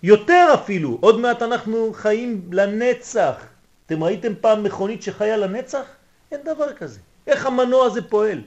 [0.04, 3.36] יותר אפילו, עוד מעט אנחנו חיים לנצח.
[3.86, 5.84] אתם ראיתם פעם מכונית שחיה לנצח?
[6.32, 7.00] אין דבר כזה.
[7.28, 8.42] איך המנוע הזה פועל?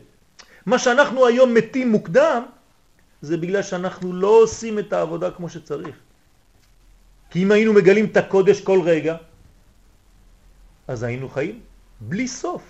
[0.66, 2.42] מה שאנחנו היום מתים מוקדם,
[3.22, 5.96] זה בגלל שאנחנו לא עושים את העבודה כמו שצריך.
[7.31, 9.16] כי אם היינו מגלים את הקודש כל רגע,
[10.88, 11.61] אז היינו חיים
[12.01, 12.62] בלי סוף.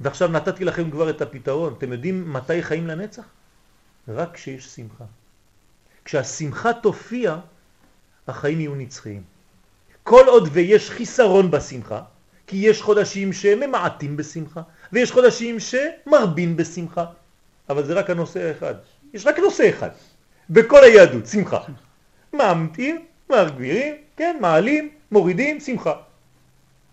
[0.00, 1.74] ועכשיו נתתי לכם כבר את הפתרון.
[1.78, 3.24] אתם יודעים מתי חיים לנצח?
[4.08, 5.04] רק כשיש שמחה.
[6.04, 7.36] כשהשמחה תופיע,
[8.28, 9.22] החיים יהיו נצחיים.
[10.02, 12.02] כל עוד ויש חיסרון בשמחה,
[12.46, 17.04] כי יש חודשים שממעטים בשמחה, ויש חודשים שמרבים בשמחה.
[17.68, 18.74] אבל זה רק הנושא האחד.
[19.14, 19.90] יש רק נושא אחד.
[20.50, 21.60] בכל היהדות, שמחה.
[22.32, 25.92] מאמתים, מגבירים, כן, מעלים, מורידים, שמחה.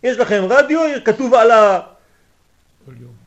[0.03, 1.51] יש לכם רדיו, כתוב על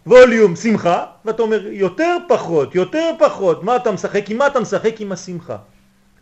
[0.04, 4.30] הווליום שמחה, ואתה אומר יותר פחות, יותר פחות, מה אתה משחק?
[4.30, 5.00] עם מה אתה משחק?
[5.00, 5.56] עם השמחה.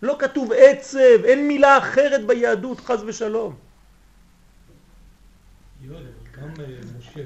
[0.03, 3.55] לא כתוב עצב, אין מילה אחרת ביהדות, חז ושלום.
[5.83, 6.03] יואל,
[6.41, 6.65] גם אה,
[6.99, 7.21] משה,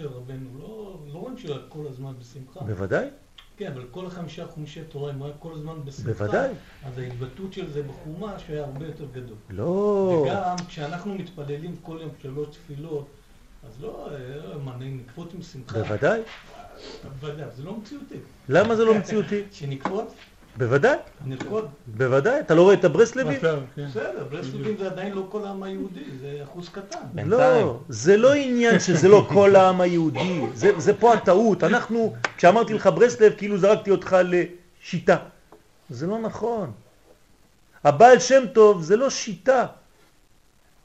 [0.00, 2.60] משה רבנו, לא, לא רואים שהוא כל הזמן בשמחה.
[2.60, 3.06] בוודאי.
[3.56, 6.50] כן, אבל כל החמישה חומשי תורה, הם רק כל הזמן בשמחה, בוודאי.
[6.84, 9.36] אז ההתבטאות של זה בחומש היה הרבה יותר גדול.
[9.50, 9.64] לא.
[10.26, 13.06] וגם כשאנחנו מתפללים כל יום שלוש תפילות,
[13.66, 14.08] אז לא,
[14.64, 15.78] מה, נקפוט עם שמחה?
[15.78, 16.20] בוודאי.
[17.20, 18.18] בוודאי, זה לא מציאותי.
[18.48, 19.42] למה זה לא מציאותי?
[19.52, 20.08] שנקפוט?
[20.58, 20.96] בוודאי.
[21.26, 21.68] נרקוד?
[21.86, 22.40] בוודאי.
[22.40, 23.40] אתה לא רואה את הברסלבים?
[23.40, 23.86] כן.
[23.88, 26.98] בסדר, ברסלבים זה עדיין לא כל העם היהודי, זה אחוז קטן.
[27.24, 31.64] לא, זה לא עניין שזה לא כל העם היהודי, זה, זה פה הטעות.
[31.64, 35.16] אנחנו, כשאמרתי לך ברסלב, כאילו זרקתי אותך לשיטה.
[35.90, 36.72] זה לא נכון.
[37.84, 39.66] הבעל שם טוב זה לא שיטה,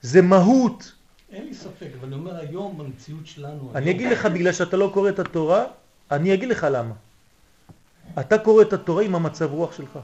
[0.02, 0.92] זה מהות.
[1.32, 3.72] אין לי ספק, אבל אני אומר היום במציאות שלנו...
[3.76, 5.64] אני אגיד לך, בגלל שאתה לא קורא את התורה,
[6.12, 6.94] אני אגיד לך למה.
[8.20, 10.00] אתה קורא את התורה עם המצב רוח שלך.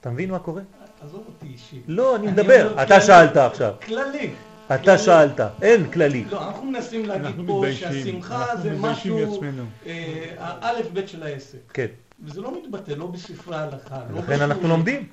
[0.00, 0.62] אתה מבין מה קורה?
[1.02, 1.82] עזוב אותי אישית.
[1.88, 2.82] לא, אני מדבר.
[2.82, 3.74] אתה שאלת עכשיו.
[3.86, 4.34] כללי.
[4.74, 6.24] אתה שאלת, אין כללי.
[6.30, 9.40] לא, אנחנו מנסים להגיד פה שהשמחה זה משהו,
[9.86, 11.58] אה, האלף בית של העסק.
[11.72, 11.86] כן.
[12.24, 14.00] וזה לא מתבטא, לא בספרי ההלכה.
[14.10, 15.08] לא לכן אנחנו לומדים.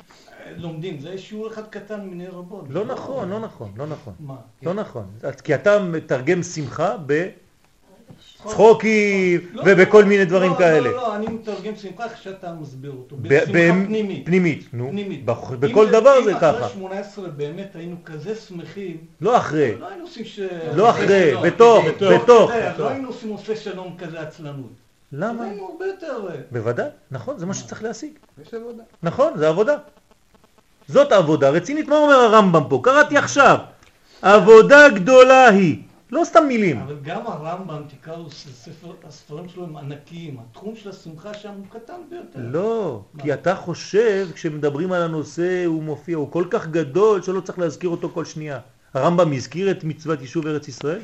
[0.46, 2.66] אה, לומדים, זה שיעור אחד קטן מיני רבות.
[2.70, 4.14] לא נכון, לא נכון, לא נכון.
[4.20, 4.36] מה?
[4.64, 5.06] לא נכון.
[5.44, 6.98] כי אתה מתרגם שמחה
[8.48, 10.90] צחוקים לא, ובכל לא, מיני דברים לא, כאלה.
[10.90, 13.16] לא, לא, אני מתרגם שמחה איך שאתה מסביר אותו.
[13.22, 13.52] בשמחה
[13.86, 14.26] פנימית.
[14.26, 14.90] פנימית, נו.
[14.90, 15.26] אם
[15.60, 16.66] בכל דבר זה אם ככה.
[16.66, 20.40] אחרי 18 באמת היינו כזה שמחים, לא אחרי, לא היינו עושים ש...
[20.76, 24.72] לא אחרי, בתוך, בתוך, לא היינו עושים עושה שלום כזה עצלנות.
[25.12, 25.44] למה?
[25.44, 26.28] היינו הרבה יותר...
[26.30, 28.12] אה, בוודאי, נכון, זה מה שצריך להשיג.
[28.42, 28.84] יש עבודה.
[29.04, 29.78] נכון, זה עבודה.
[30.88, 32.80] זאת עבודה רצינית, מה אומר הרמב"ם פה?
[32.84, 33.58] קראתי עכשיו.
[34.22, 35.82] עבודה גדולה היא.
[36.12, 36.80] לא סתם מילים.
[36.80, 40.38] אבל גם הרמב"ם, תקראו, ספר, הספרים שלו הם ענקיים.
[40.40, 42.40] התחום של השמחה שם הוא קטן ביותר.
[42.40, 43.24] לא, מה?
[43.24, 47.90] כי אתה חושב, כשמדברים על הנושא, הוא מופיע, הוא כל כך גדול שלא צריך להזכיר
[47.90, 48.60] אותו כל שנייה.
[48.94, 51.02] הרמב"ם הזכיר את מצוות יישוב ארץ ישראל?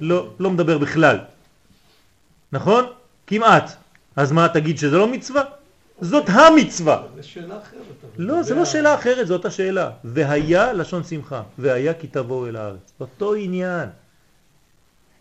[0.00, 1.18] לא, לא מדבר בכלל.
[2.52, 2.84] נכון?
[3.26, 3.70] כמעט.
[4.16, 5.42] אז מה, תגיד שזה לא מצווה?
[6.00, 7.02] זאת המצווה.
[7.16, 7.82] זו שאלה אחרת.
[8.18, 9.90] לא, זה לא שאלה אחרת, זאת השאלה.
[10.04, 12.92] והיה לשון שמחה, והיה כי תבואו אל הארץ.
[13.00, 13.88] אותו עניין.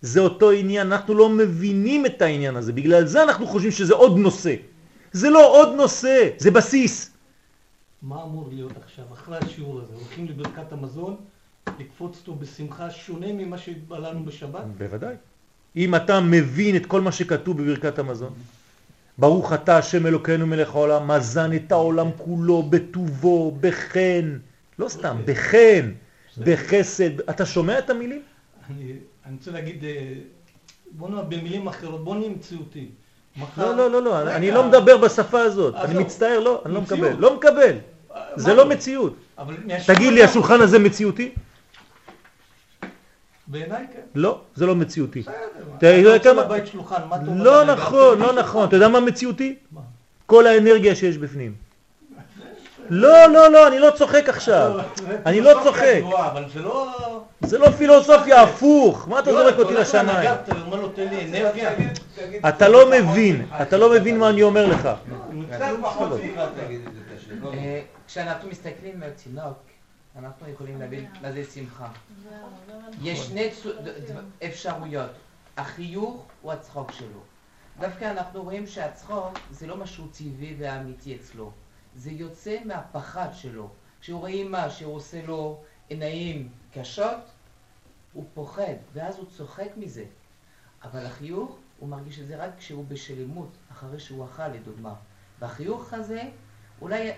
[0.01, 4.17] זה אותו עניין, אנחנו לא מבינים את העניין הזה, בגלל זה אנחנו חושבים שזה עוד
[4.17, 4.55] נושא.
[5.11, 7.11] זה לא עוד נושא, זה בסיס.
[8.01, 9.93] מה אמור להיות עכשיו, אחרי השיעור הזה?
[9.95, 11.15] הולכים לברכת המזון,
[11.79, 14.63] לקפוץ אותו בשמחה שונה ממה שהתבלענו בשבת?
[14.77, 15.15] בוודאי.
[15.75, 18.33] אם אתה מבין את כל מה שכתוב בברכת המזון,
[19.17, 24.37] ברוך אתה השם אלוקינו מלך העולם, מזן את העולם כולו בטובו, בחן,
[24.79, 25.91] לא סתם, בחן,
[26.37, 27.29] בחסד.
[27.29, 28.21] אתה שומע את המילים?
[28.69, 28.91] אני,
[29.25, 30.13] אני רוצה להגיד, אה,
[30.91, 32.87] בוא נאמר במילים אחרות, בוא נהיה מציאותי.
[33.57, 35.75] לא, לא, לא, לא, אני לא מדבר בשפה הזאת.
[35.75, 36.81] אני מצטער, לא, אני לא.
[36.81, 37.75] מקבל, לא מקבל,
[38.15, 38.69] אה, זה לא?
[38.69, 39.15] מציאות.
[39.87, 41.31] תגיד לי, השולחן הזה מציאותי?
[43.47, 43.99] בעיניי כן.
[44.15, 45.21] לא, זה לא מציאותי.
[45.21, 45.33] בסדר.
[45.77, 47.43] אתה יודע רוצה כמה- לבית שולחן, מה אתה אומר?
[47.43, 49.55] לא נכון, לא נכון, אתה יודע מה מציאותי?
[49.71, 49.81] מה?
[50.25, 51.53] כל האנרגיה שיש בפנים.
[52.89, 54.79] לא, לא, לא, אני לא צוחק עכשיו.
[55.25, 56.01] אני לא צוחק.
[56.53, 56.91] זה לא...
[57.59, 59.07] לא פילוסופיה, הפוך.
[59.07, 60.07] מה אתה לא, זורק אותי לשמיים?
[60.07, 60.35] לנגר,
[62.47, 64.89] אתה לא מבין, אתה לא מבין מה אני אומר לך.
[67.53, 69.57] אה, כשאנחנו מסתכלים על תינוק,
[70.17, 71.91] אנחנו יכולים להבין מה זה שמחה.
[73.01, 75.11] יש שני ד- ד- אפשרויות,
[75.57, 77.19] החיוך או הצחוק שלו.
[77.79, 81.51] דווקא אנחנו רואים שהצחוק זה לא משהו טבעי ואמיתי אצלו,
[81.95, 83.69] זה יוצא מהפחד שלו.
[84.01, 87.17] כשהוא רואה מה שהוא עושה לו עיניים קשות,
[88.13, 90.05] הוא פוחד, ואז הוא צוחק מזה.
[90.83, 94.93] אבל החיוך, הוא מרגיש את זה רק כשהוא בשלמות, אחרי שהוא אכל לדוגמה.
[95.39, 96.21] והחיוך הזה,
[96.81, 97.11] אולי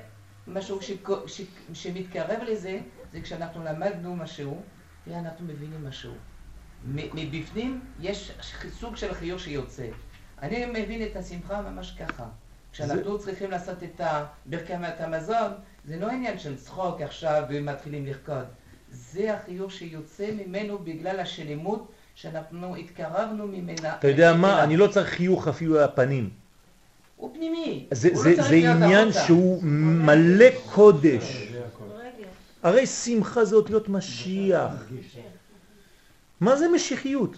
[0.47, 1.41] משהו שק- ש-
[1.73, 2.79] שמתקרב לזה,
[3.13, 4.61] זה כשאנחנו למדנו משהו,
[5.07, 6.11] ואנחנו מבינים משהו.
[6.93, 8.31] מבפנים יש
[8.79, 9.85] סוג של חיוך שיוצא.
[10.41, 12.25] אני מבין את השמחה ממש ככה.
[12.71, 14.01] כשאנחנו צריכים לעשות את
[14.45, 15.51] ברכת המזון,
[15.85, 18.45] זה לא עניין של צחוק עכשיו ומתחילים לרקוד.
[18.89, 23.95] זה החיוך שיוצא ממנו בגלל השלמות שאנחנו התקרבנו ממנה.
[23.99, 24.33] אתה יודע.
[24.33, 24.63] מה?
[24.63, 26.29] אני לא צריך חיוך אפילו על הפנים.
[27.15, 27.85] הוא פנימי.
[27.91, 29.25] זה, הוא זה, לא זה עניין החוצה.
[29.25, 31.47] שהוא מלא קודש.
[32.63, 34.71] הרי שמחה זה אותיות משיח.
[36.41, 37.37] מה זה משיחיות?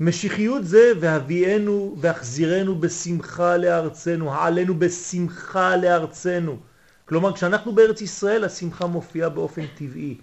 [0.00, 6.56] משיחיות זה והביאנו והחזירנו בשמחה לארצנו, העלינו בשמחה לארצנו.
[7.04, 10.16] כלומר, כשאנחנו בארץ ישראל, השמחה מופיעה באופן טבעי.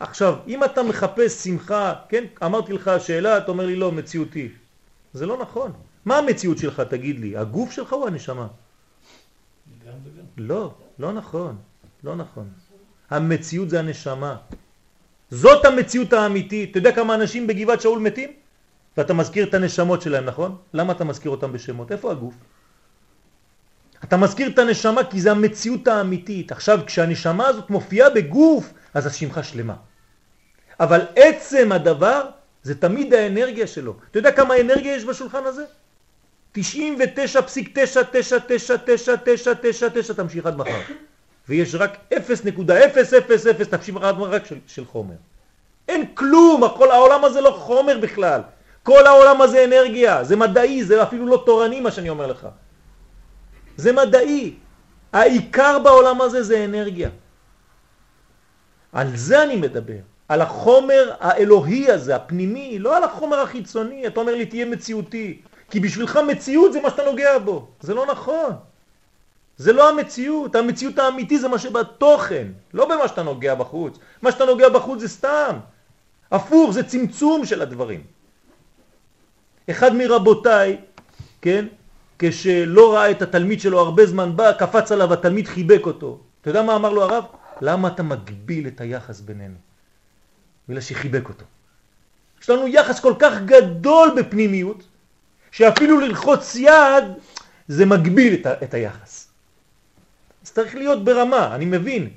[0.00, 4.48] עכשיו, אם אתה מחפש שמחה, כן, אמרתי לך שאלה, אתה אומר לי לא, מציאותי.
[5.12, 5.72] זה לא נכון.
[6.04, 7.36] מה המציאות שלך, תגיד לי?
[7.36, 8.46] הגוף שלך או הנשמה?
[10.36, 11.56] לא, לא נכון,
[12.04, 12.48] לא נכון.
[13.10, 14.36] המציאות זה הנשמה.
[15.30, 16.70] זאת המציאות האמיתית.
[16.70, 18.30] אתה יודע כמה אנשים בגבעת שאול מתים?
[18.96, 20.56] ואתה מזכיר את הנשמות שלהם, נכון?
[20.74, 21.92] למה אתה מזכיר אותם בשמות?
[21.92, 22.34] איפה הגוף?
[24.04, 26.52] אתה מזכיר את הנשמה כי זה המציאות האמיתית.
[26.52, 29.76] עכשיו, כשהנשמה הזאת מופיעה בגוף, אז השמחה שלמה.
[30.80, 32.30] אבל עצם הדבר
[32.62, 33.96] זה תמיד האנרגיה שלו.
[34.10, 35.64] אתה יודע כמה אנרגיה יש בשולחן הזה?
[36.56, 36.60] 99.9999999
[40.16, 40.80] תמשיך עד מחר.
[41.48, 42.16] ויש רק 0.000
[43.70, 45.14] תמשיך עד מחר רק של, של חומר.
[45.88, 48.40] אין כלום, כל העולם הזה לא חומר בכלל.
[48.82, 52.46] כל העולם הזה אנרגיה, זה מדעי, זה אפילו לא תורני מה שאני אומר לך.
[53.76, 54.54] זה מדעי.
[55.12, 57.08] העיקר בעולם הזה זה אנרגיה.
[58.92, 59.98] על זה אני מדבר.
[60.28, 64.06] על החומר האלוהי הזה, הפנימי, לא על החומר החיצוני.
[64.06, 65.42] אתה אומר לי, תהיה מציאותי.
[65.70, 67.68] כי בשבילך מציאות זה מה שאתה נוגע בו.
[67.80, 68.52] זה לא נכון.
[69.56, 70.54] זה לא המציאות.
[70.54, 73.98] המציאות האמיתי זה מה שבתוכן, לא במה שאתה נוגע בחוץ.
[74.22, 75.56] מה שאתה נוגע בחוץ זה סתם.
[76.30, 78.02] הפוך, זה צמצום של הדברים.
[79.70, 80.76] אחד מרבותיי,
[81.42, 81.66] כן,
[82.18, 86.18] כשלא ראה את התלמיד שלו הרבה זמן בא, קפץ עליו, התלמיד חיבק אותו.
[86.40, 87.24] אתה יודע מה אמר לו הרב?
[87.60, 89.54] למה אתה מגביל את היחס בינינו?
[90.68, 91.44] בגלל שחיבק אותו.
[92.42, 94.82] יש לנו יחס כל כך גדול בפנימיות,
[95.52, 97.04] שאפילו ללחוץ יד
[97.68, 99.28] זה מגביל את, את היחס.
[100.44, 102.08] אז צריך להיות ברמה, אני מבין,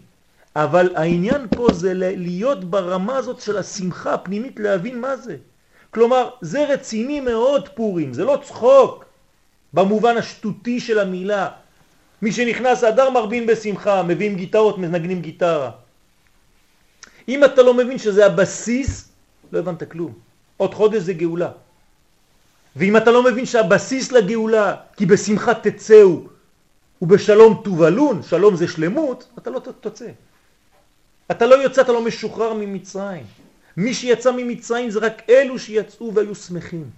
[0.55, 5.38] אבל העניין פה זה להיות ברמה הזאת של השמחה הפנימית, להבין מה זה.
[5.91, 9.05] כלומר, זה רציני מאוד פורים, זה לא צחוק
[9.73, 11.49] במובן השטותי של המילה.
[12.21, 15.71] מי שנכנס אדר מרבין בשמחה, מביאים גיטרות, מנגנים גיטרה.
[17.27, 19.09] אם אתה לא מבין שזה הבסיס,
[19.51, 20.13] לא הבנת כלום.
[20.57, 21.51] עוד חודש זה גאולה.
[22.76, 26.21] ואם אתה לא מבין שהבסיס לגאולה, כי בשמחה תצאו
[27.01, 30.07] ובשלום תובלון, שלום זה שלמות, אתה לא תוצא.
[31.32, 33.24] אתה לא יוצא, אתה לא משוחרר ממצרים.
[33.78, 36.89] מי שיצא ממצרים זה רק אלו שיצאו והיו שמחים.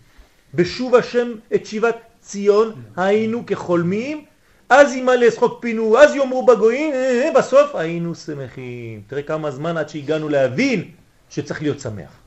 [0.54, 4.26] בשוב השם את שיבת ציון היינו כחולמים,
[4.70, 9.02] אז ימלא שחוק פינו, אז יאמרו בגויים, אה, אה, בסוף היינו שמחים.
[9.08, 10.92] תראה כמה זמן עד שהגענו להבין
[11.30, 12.25] שצריך להיות שמח.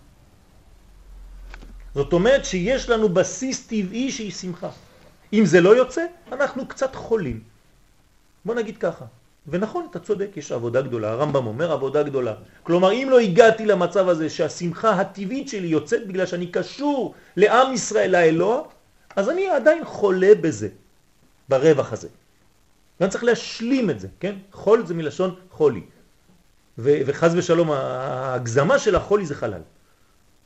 [1.98, 4.70] זאת אומרת שיש לנו בסיס טבעי שהיא שמחה.
[5.32, 7.40] אם זה לא יוצא, אנחנו קצת חולים.
[8.44, 9.04] בוא נגיד ככה.
[9.48, 12.34] ונכון, אתה צודק, יש עבודה גדולה, הרמב"ם אומר עבודה גדולה.
[12.62, 18.10] כלומר, אם לא הגעתי למצב הזה שהשמחה הטבעית שלי יוצאת בגלל שאני קשור לעם ישראל,
[18.10, 18.62] לאלוה,
[19.16, 20.68] אז אני עדיין חולה בזה,
[21.48, 22.08] ברווח הזה.
[23.00, 24.34] ואני צריך להשלים את זה, כן?
[24.52, 25.82] חול זה מלשון חולי.
[26.78, 29.62] וחז ושלום, ההגזמה של החולי זה חלל.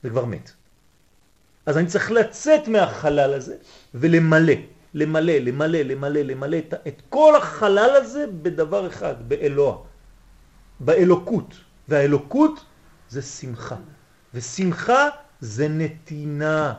[0.02, 0.61] זה כבר מת.
[1.66, 3.56] אז אני צריך לצאת מהחלל הזה
[3.94, 4.54] ולמלא.
[4.94, 9.76] למלא, למלא, למלא, למלא את, את כל החלל הזה בדבר אחד, באלוה,
[10.80, 11.54] באלוקות.
[11.88, 12.64] והאלוקות
[13.08, 13.76] זה שמחה,
[14.34, 15.08] ושמחה
[15.40, 16.74] זה נתינה.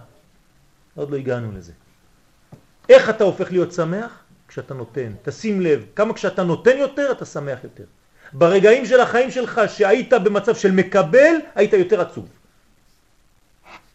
[0.95, 1.71] עוד לא הגענו לזה.
[2.89, 4.23] איך אתה הופך להיות שמח?
[4.47, 5.13] כשאתה נותן.
[5.21, 7.83] תשים לב, כמה כשאתה נותן יותר, אתה שמח יותר.
[8.33, 12.29] ברגעים של החיים שלך שהיית במצב של מקבל, היית יותר עצוב.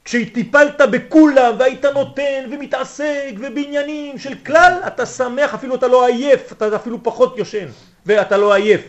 [0.08, 6.76] כשטיפלת בכולם והיית נותן ומתעסק ובעניינים של כלל, אתה שמח, אפילו אתה לא עייף, אתה
[6.76, 7.66] אפילו פחות יושן
[8.06, 8.80] ואתה לא עייף.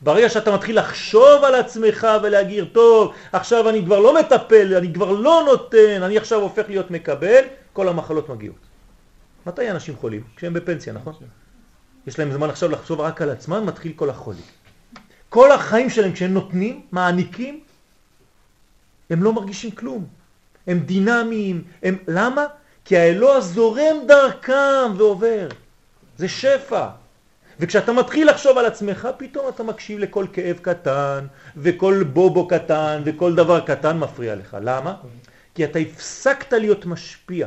[0.00, 5.12] ברגע שאתה מתחיל לחשוב על עצמך ולהגיר, טוב, עכשיו אני כבר לא מטפל, אני כבר
[5.12, 8.56] לא נותן, אני עכשיו הופך להיות מקבל, כל המחלות מגיעות.
[9.46, 10.22] מתי אנשים חולים?
[10.36, 11.14] כשהם בפנסיה, נכון?
[12.06, 14.42] יש להם זמן עכשיו לחשוב רק על עצמם, מתחיל כל החולי.
[15.28, 17.60] כל החיים שלהם כשהם נותנים, מעניקים,
[19.10, 20.06] הם לא מרגישים כלום.
[20.66, 21.64] הם דינמיים.
[21.82, 21.96] הם...
[22.08, 22.46] למה?
[22.84, 25.48] כי האלוה זורם דרכם ועובר.
[26.16, 26.88] זה שפע.
[27.60, 33.34] וכשאתה מתחיל לחשוב על עצמך, פתאום אתה מקשיב לכל כאב קטן, וכל בובו קטן, וכל
[33.34, 34.56] דבר קטן מפריע לך.
[34.60, 34.94] למה?
[35.54, 37.46] כי אתה הפסקת להיות משפיע.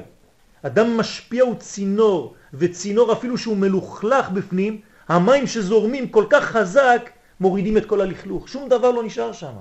[0.64, 7.09] אדם משפיע הוא צינור, וצינור אפילו שהוא מלוכלך בפנים, המים שזורמים כל כך חזק,
[7.39, 8.49] מורידים את כל הלכלוך.
[8.49, 9.53] שום דבר לא נשאר שם.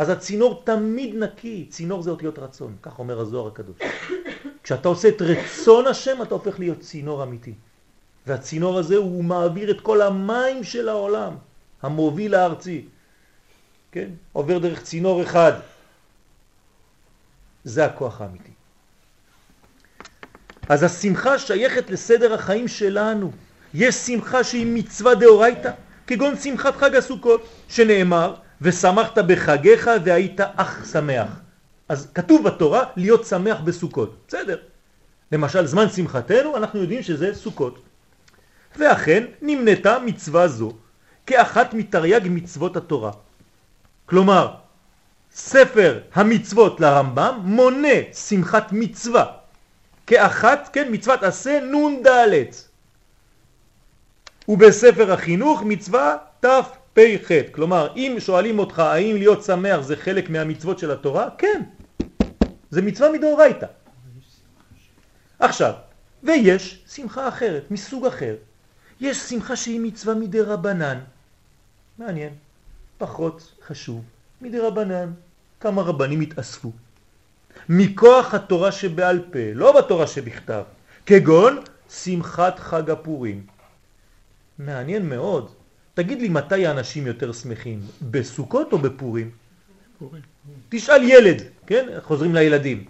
[0.00, 3.76] אז הצינור תמיד נקי, צינור זה אותיות רצון, כך אומר הזוהר הקדוש.
[4.62, 7.54] כשאתה עושה את רצון השם אתה הופך להיות צינור אמיתי.
[8.26, 11.34] והצינור הזה הוא מעביר את כל המים של העולם,
[11.82, 12.84] המוביל הארצי.
[13.92, 14.08] כן?
[14.32, 15.52] עובר דרך צינור אחד.
[17.64, 18.52] זה הכוח האמיתי.
[20.68, 23.32] אז השמחה שייכת לסדר החיים שלנו.
[23.74, 25.70] יש שמחה שהיא מצווה דאורייתא,
[26.06, 31.28] כגון שמחת חג הסוכות, שנאמר ושמחת בחגיך והיית אך שמח.
[31.88, 34.16] אז כתוב בתורה להיות שמח בסוכות.
[34.28, 34.56] בסדר.
[35.32, 37.82] למשל, זמן שמחתנו, אנחנו יודעים שזה סוכות.
[38.76, 40.72] ואכן נמנתה מצווה זו
[41.26, 43.10] כאחת מתרי"ג מצוות התורה.
[44.06, 44.54] כלומר,
[45.32, 47.98] ספר המצוות לרמב"ם מונה
[48.28, 49.24] שמחת מצווה
[50.06, 52.44] כאחת, כן, מצוות עשה נון ד'
[54.48, 56.46] ובספר החינוך מצווה ת'
[56.94, 57.28] פ"ח.
[57.52, 61.62] כלומר, אם שואלים אותך האם להיות שמח זה חלק מהמצוות של התורה, כן.
[62.70, 63.66] זה מצווה מדאורייתא.
[65.38, 65.72] עכשיו,
[66.22, 68.34] ויש שמחה אחרת, מסוג אחר.
[69.00, 70.98] יש שמחה שהיא מצווה מדי רבנן.
[71.98, 72.32] מעניין,
[72.98, 74.04] פחות חשוב.
[74.40, 75.12] מדי רבנן,
[75.60, 76.72] כמה רבנים התאספו.
[77.68, 80.62] מכוח התורה שבעל פה, לא בתורה שבכתב,
[81.06, 81.58] כגון
[81.90, 83.46] שמחת חג הפורים.
[84.58, 85.59] מעניין מאוד.
[85.94, 87.80] תגיד לי מתי האנשים יותר שמחים,
[88.10, 89.30] בסוכות או בפורים?
[89.98, 90.22] פורים.
[90.68, 91.86] תשאל ילד, כן?
[92.02, 92.84] חוזרים לילדים.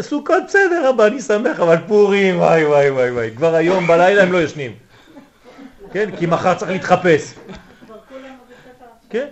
[0.00, 3.30] סוכות בסדר אבא, אני שמח, אבל פורים, וואי וואי וואי וואי.
[3.36, 4.72] כבר היום בלילה הם לא ישנים.
[5.92, 6.16] כן?
[6.18, 7.34] כי מחר צריך להתחפש.
[9.10, 9.26] כן?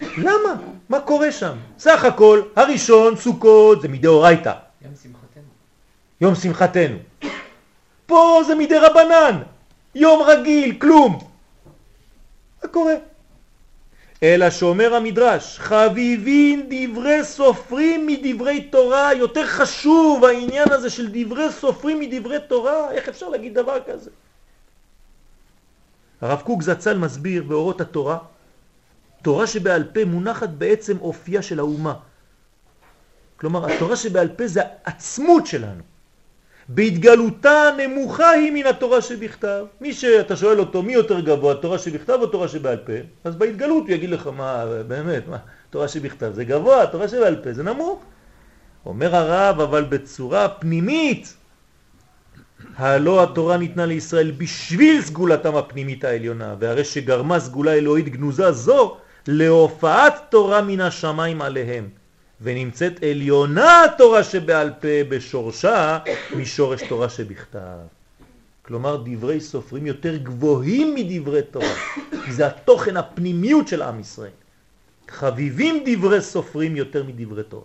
[0.00, 0.54] למה?
[0.88, 1.56] מה קורה שם?
[1.78, 4.52] סך הכל, הראשון, סוכות, זה מדאורייתא.
[4.82, 5.42] יום שמחתנו.
[6.20, 6.96] יום שמחתנו.
[8.06, 9.42] פה זה מדי רבנן.
[9.94, 11.18] יום רגיל, כלום.
[12.62, 12.94] מה קורה?
[14.22, 22.00] אלא שאומר המדרש, חביבין דברי סופרים מדברי תורה, יותר חשוב העניין הזה של דברי סופרים
[22.00, 24.10] מדברי תורה, איך אפשר להגיד דבר כזה?
[26.20, 28.18] הרב קוק זצ"ל מסביר באורות התורה,
[29.22, 31.94] תורה שבעל פה מונחת בעצם אופייה של האומה.
[33.36, 35.82] כלומר, התורה שבעל פה זה העצמות שלנו.
[36.74, 39.64] בהתגלותה נמוכה היא מן התורה שבכתב.
[39.80, 42.92] מי שאתה שואל אותו מי יותר גבוה, תורה שבכתב או תורה שבעל פה,
[43.24, 45.36] אז בהתגלות הוא יגיד לך מה, באמת, מה,
[45.70, 48.02] תורה שבכתב זה גבוה, תורה שבעל פה זה נמוך.
[48.86, 51.34] אומר הרב, אבל בצורה פנימית,
[52.76, 58.96] הלא התורה ניתנה לישראל בשביל סגולתם הפנימית העליונה, והרי שגרמה סגולה אלוהית גנוזה זו
[59.26, 61.99] להופעת תורה מן השמיים עליהם.
[62.42, 65.98] ונמצאת עליונה התורה שבעל פה בשורשה
[66.36, 67.78] משורש תורה שבכתב.
[68.62, 71.74] כלומר דברי סופרים יותר גבוהים מדברי תורה,
[72.24, 74.30] כי זה התוכן הפנימיות של עם ישראל.
[75.08, 77.64] חביבים דברי סופרים יותר מדברי תורה.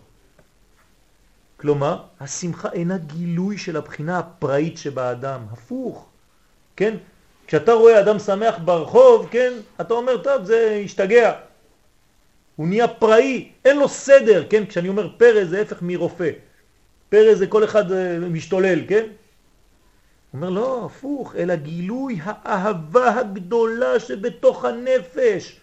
[1.58, 6.10] כלומר, השמחה אינה גילוי של הבחינה הפראית שבאדם, הפוך.
[6.76, 6.98] כן?
[7.48, 9.54] כשאתה רואה אדם שמח ברחוב, כן?
[9.82, 11.34] אתה אומר, טוב, זה השתגע.
[12.56, 14.66] הוא נהיה פראי, אין לו סדר, כן?
[14.66, 16.30] כשאני אומר פרא זה הפך מרופא.
[17.10, 19.04] פרא זה כל אחד אה, משתולל, כן?
[19.04, 19.10] הוא
[20.34, 25.60] אומר לא, הפוך, אלא גילוי האהבה הגדולה שבתוך הנפש.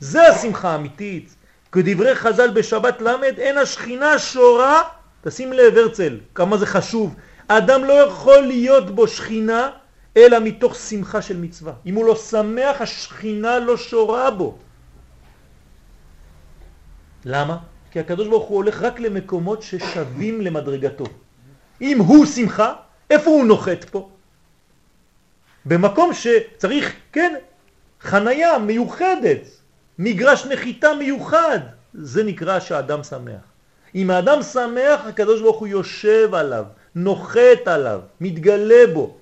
[0.00, 1.34] זה השמחה האמיתית.
[1.72, 4.82] כדברי חז"ל בשבת למד, אין השכינה שורה,
[5.22, 7.14] תשים לב הרצל, כמה זה חשוב.
[7.48, 9.70] האדם לא יכול להיות בו שכינה,
[10.16, 11.72] אלא מתוך שמחה של מצווה.
[11.86, 14.58] אם הוא לא שמח, השכינה לא שורה בו.
[17.24, 17.56] למה?
[17.90, 21.04] כי הקדוש ברוך הוא הולך רק למקומות ששווים למדרגתו.
[21.80, 22.72] אם הוא שמחה,
[23.10, 24.08] איפה הוא נוחת פה?
[25.64, 27.34] במקום שצריך, כן,
[28.00, 29.40] חנייה מיוחדת,
[29.98, 31.58] מגרש נחיתה מיוחד,
[31.94, 33.42] זה נקרא שהאדם שמח.
[33.94, 36.64] אם האדם שמח, הקדוש ברוך הוא יושב עליו,
[36.94, 39.16] נוחת עליו, מתגלה בו.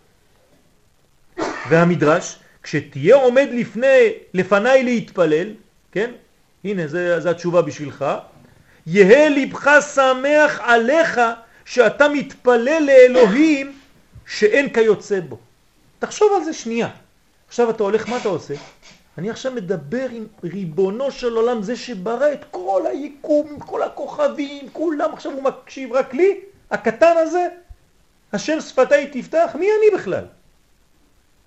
[1.69, 5.49] והמדרש, כשתהיה עומד לפני, לפניי להתפלל,
[5.93, 6.11] כן?
[6.65, 6.87] הנה,
[7.21, 8.05] זה התשובה בשבילך.
[8.87, 11.21] יהא ליבך שמח עליך
[11.65, 13.79] שאתה מתפלל לאלוהים
[14.27, 15.39] שאין כיוצא בו.
[15.99, 16.89] תחשוב על זה שנייה.
[17.49, 18.55] עכשיו אתה הולך, מה אתה עושה?
[19.19, 25.15] אני עכשיו מדבר עם ריבונו של עולם, זה שברא את כל היקום, כל הכוכבים, כולם,
[25.15, 26.41] עכשיו הוא מקשיב רק לי,
[26.71, 27.49] הקטן הזה,
[28.33, 30.25] השם שפתיי תפתח, מי אני בכלל?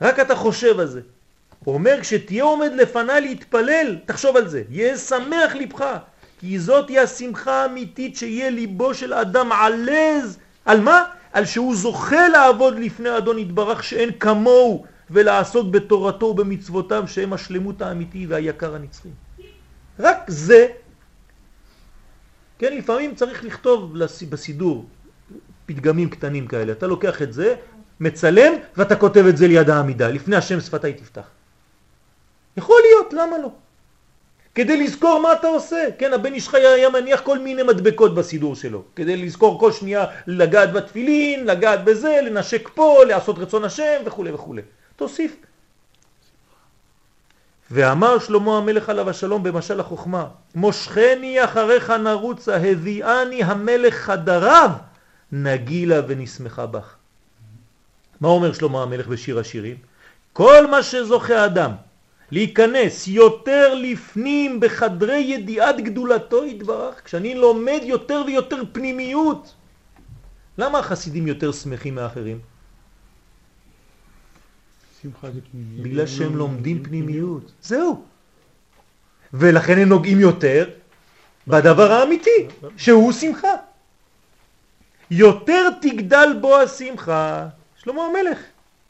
[0.02, 1.02] רק אתה חושב על זה.
[1.64, 5.98] הוא אומר, כשתהיה עומד לפני להתפלל, תחשוב על זה, יהיה שמח לבך,
[6.40, 11.04] כי זאת היא השמחה האמיתית שיהיה ליבו של אדם עלז, על מה?
[11.34, 18.26] על שהוא זוכה לעבוד לפני אדון יתברך שאין כמוהו, ולעסוק בתורתו ובמצוותיו שהם השלמות האמיתי
[18.28, 19.10] והיקר הנצחי.
[20.00, 20.68] רק זה,
[22.60, 23.94] כן, לפעמים צריך לכתוב
[24.30, 24.86] בסידור
[25.66, 26.72] פתגמים קטנים כאלה.
[26.72, 27.56] אתה לוקח את זה,
[28.00, 31.28] מצלם, ואתה כותב את זה ליד העמידה, לפני השם שפתיי תפתח.
[32.58, 33.50] יכול להיות, למה לא?
[34.56, 35.88] כדי לזכור מה אתה עושה.
[35.98, 40.06] כן, הבן איש חי היה מניח כל מיני מדבקות בסידור שלו, כדי לזכור כל שנייה
[40.28, 44.56] לגעת בתפילין, לגעת בזה, לנשק פה, לעשות רצון השם וכו' וכו'.
[44.96, 45.36] תוסיף.
[47.72, 54.70] ואמר שלמה המלך עליו השלום במשל החוכמה, מושכני אחריך נרוצה, הביאני המלך חדריו,
[55.32, 56.96] נגילה ונשמחה בך.
[58.22, 59.78] מה אומר שלמה המלך בשיר השירים?
[60.34, 61.72] כל מה שזוכה אדם
[62.34, 69.54] להיכנס יותר לפנים בחדרי ידיעת גדולתו יתברך, כשאני לומד יותר ויותר פנימיות.
[70.58, 72.40] למה החסידים יותר שמחים מאחרים?
[75.82, 77.52] בגלל שהם לומדים פנימיות.
[77.62, 78.04] זהו.
[79.34, 80.70] ולכן הם נוגעים יותר
[81.48, 83.54] בדבר האמיתי, שהוא שמחה.
[85.12, 88.40] יותר תגדל בו השמחה, שלמה המלך,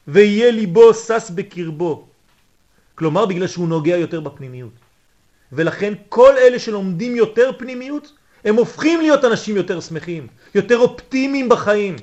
[0.07, 2.12] ויהיה ליבו סס בקרבו.
[3.03, 4.71] כלומר בגלל שהוא נוגע יותר בפנימיות.
[5.51, 8.11] ולכן כל אלה שלומדים יותר פנימיות,
[8.45, 11.95] הם הופכים להיות אנשים יותר שמחים, יותר אופטימיים בחיים.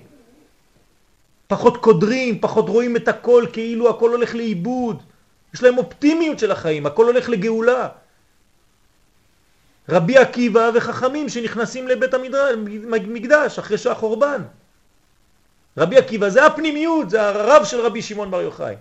[1.48, 5.02] פחות קודרים, פחות רואים את הכל כאילו הכל הולך לאיבוד.
[5.54, 7.88] יש להם אופטימיות של החיים, הכל הולך לגאולה.
[9.88, 14.42] רבי עקיבא וחכמים שנכנסים לבית המקדש אחרי שהחורבן.
[15.76, 18.74] רבי עקיבא זה הפנימיות, זה הרב של רבי שמעון בר יוחאי.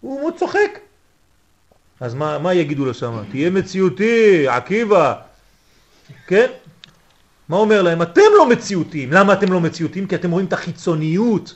[0.00, 0.89] הוא, צוחק.
[2.00, 3.22] אז מה, מה יגידו לו שם?
[3.30, 5.14] תהיה מציאותי, עקיבא.
[6.26, 6.46] כן?
[7.48, 8.02] מה אומר להם?
[8.02, 9.12] אתם לא מציאותיים.
[9.12, 10.06] למה אתם לא מציאותיים?
[10.06, 11.54] כי אתם רואים את החיצוניות.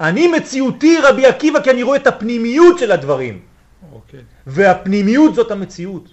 [0.00, 3.34] אני מציאותי רבי עקיבא כי אני רואה את הפנימיות של הדברים.
[3.34, 3.94] Okay.
[3.94, 4.20] אוקיי.
[4.46, 6.08] והפנימיות זאת המציאות.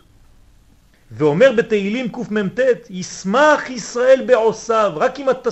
[1.12, 2.60] ואומר בתהילים קמ"ט,
[2.90, 5.50] ישמח ישראל בעושיו, רק אם אתה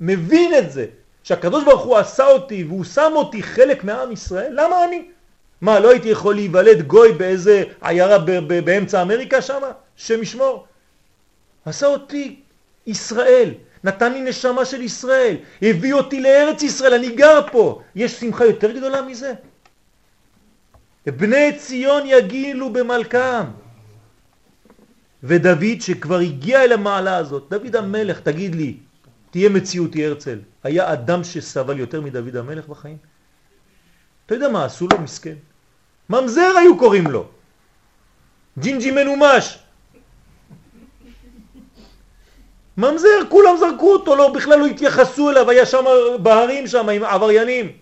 [0.00, 0.86] מבין את זה,
[1.22, 5.08] שהקדוש ברוך הוא עשה אותי והוא שם אותי חלק מעם ישראל, למה אני?
[5.60, 8.18] מה, לא הייתי יכול להיוולד גוי באיזה עיירה
[8.64, 9.60] באמצע אמריקה שם?
[10.10, 10.66] ישמור.
[11.64, 12.40] עשה אותי
[12.86, 13.54] ישראל,
[13.84, 17.82] נתן לי נשמה של ישראל, הביא אותי לארץ ישראל, אני גר פה.
[17.94, 19.32] יש שמחה יותר גדולה מזה?
[21.06, 23.44] בני ציון יגילו במלכם.
[25.22, 28.76] ודוד שכבר הגיע אל המעלה הזאת, דוד המלך, תגיד לי,
[29.30, 32.96] תהיה מציאותי הרצל, היה אדם שסבל יותר מדוד המלך בחיים?
[34.26, 35.34] אתה יודע מה עשו לו מסכן?
[36.10, 37.26] ממזר היו קוראים לו.
[38.58, 39.58] ג'ינג'י מנומש.
[42.76, 45.84] ממזר, כולם זרקו אותו, לא, בכלל לא התייחסו אליו, היה שם
[46.22, 47.72] בהרים שם עם עבריינים,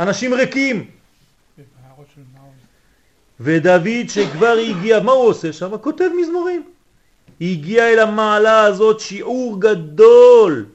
[0.00, 0.90] אנשים ריקים.
[3.40, 5.78] ודוד שכבר הגיע, מה הוא עושה שם?
[5.78, 6.62] כותב מזמורים.
[7.40, 10.66] הגיע אל המעלה הזאת שיעור גדול.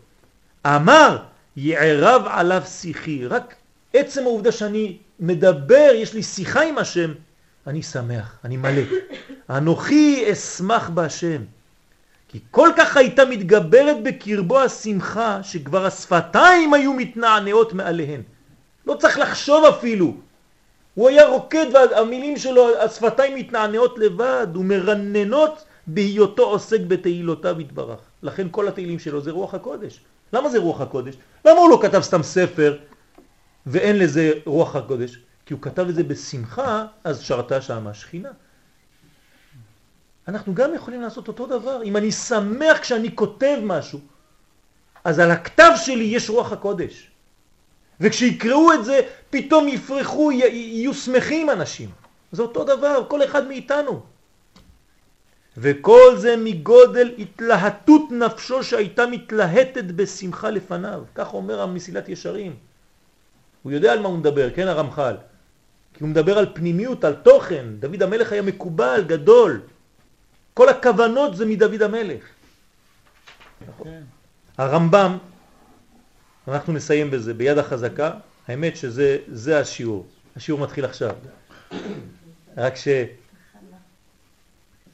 [0.66, 1.18] אמר,
[1.58, 3.28] יערב עליו שיחי.
[3.28, 3.56] רק
[3.94, 7.14] עצם העובדה שאני מדבר, יש לי שיחה עם השם,
[7.68, 8.82] אני שמח, אני מלא.
[9.50, 11.42] אנוכי אשמח בהשם.
[12.28, 18.22] כי כל כך הייתה מתגברת בקרבו השמחה, שכבר השפתיים היו מתנענעות מעליהן.
[18.88, 20.14] לא צריך לחשוב אפילו.
[20.94, 28.00] הוא היה רוקד והמילים שלו, השפתיים מתנענעות לבד ומרננות בהיותו עוסק בתהילותיו יתברך.
[28.24, 30.00] לכן כל התהילים שלו זה רוח הקודש.
[30.34, 31.16] למה זה רוח הקודש?
[31.46, 32.78] למה הוא לא כתב סתם ספר
[33.66, 35.20] ואין לזה רוח הקודש?
[35.46, 38.30] כי הוא כתב את זה בשמחה, אז שרתה שם השכינה.
[40.28, 41.84] אנחנו גם יכולים לעשות אותו דבר.
[41.84, 44.00] אם אני שמח כשאני כותב משהו,
[45.04, 47.12] אז על הכתב שלי יש רוח הקודש.
[48.00, 51.90] וכשיקראו את זה, פתאום יפרחו, יהיו שמחים אנשים.
[52.32, 54.04] זה אותו דבר, כל אחד מאיתנו.
[55.58, 61.04] וכל זה מגודל התלהטות נפשו שהייתה מתלהטת בשמחה לפניו.
[61.16, 62.56] כך אומר המסילת ישרים.
[63.64, 65.16] הוא יודע על מה הוא מדבר, כן הרמח"ל?
[65.94, 67.66] כי הוא מדבר על פנימיות, על תוכן.
[67.80, 69.62] דוד המלך היה מקובל, גדול.
[70.54, 72.24] כל הכוונות זה מדוד המלך.
[73.84, 74.02] כן.
[74.58, 75.18] הרמב"ם,
[76.48, 78.12] אנחנו נסיים בזה, ביד החזקה,
[78.48, 80.08] האמת שזה השיעור.
[80.36, 81.16] השיעור מתחיל עכשיו.
[82.58, 82.88] רק ש...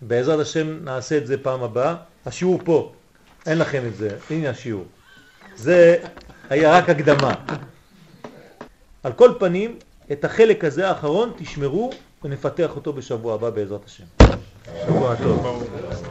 [0.02, 1.96] בעזרת השם נעשה את זה פעם הבאה.
[2.26, 2.94] השיעור פה,
[3.46, 4.86] אין לכם את זה, הנה השיעור.
[5.56, 5.98] זה
[6.50, 7.34] היה רק הקדמה.
[9.04, 9.76] על כל פנים,
[10.12, 11.92] את החלק הזה האחרון תשמרו
[12.24, 14.04] ונפתח אותו בשבוע הבא בעזרת השם.
[14.86, 16.09] שבוע טוב.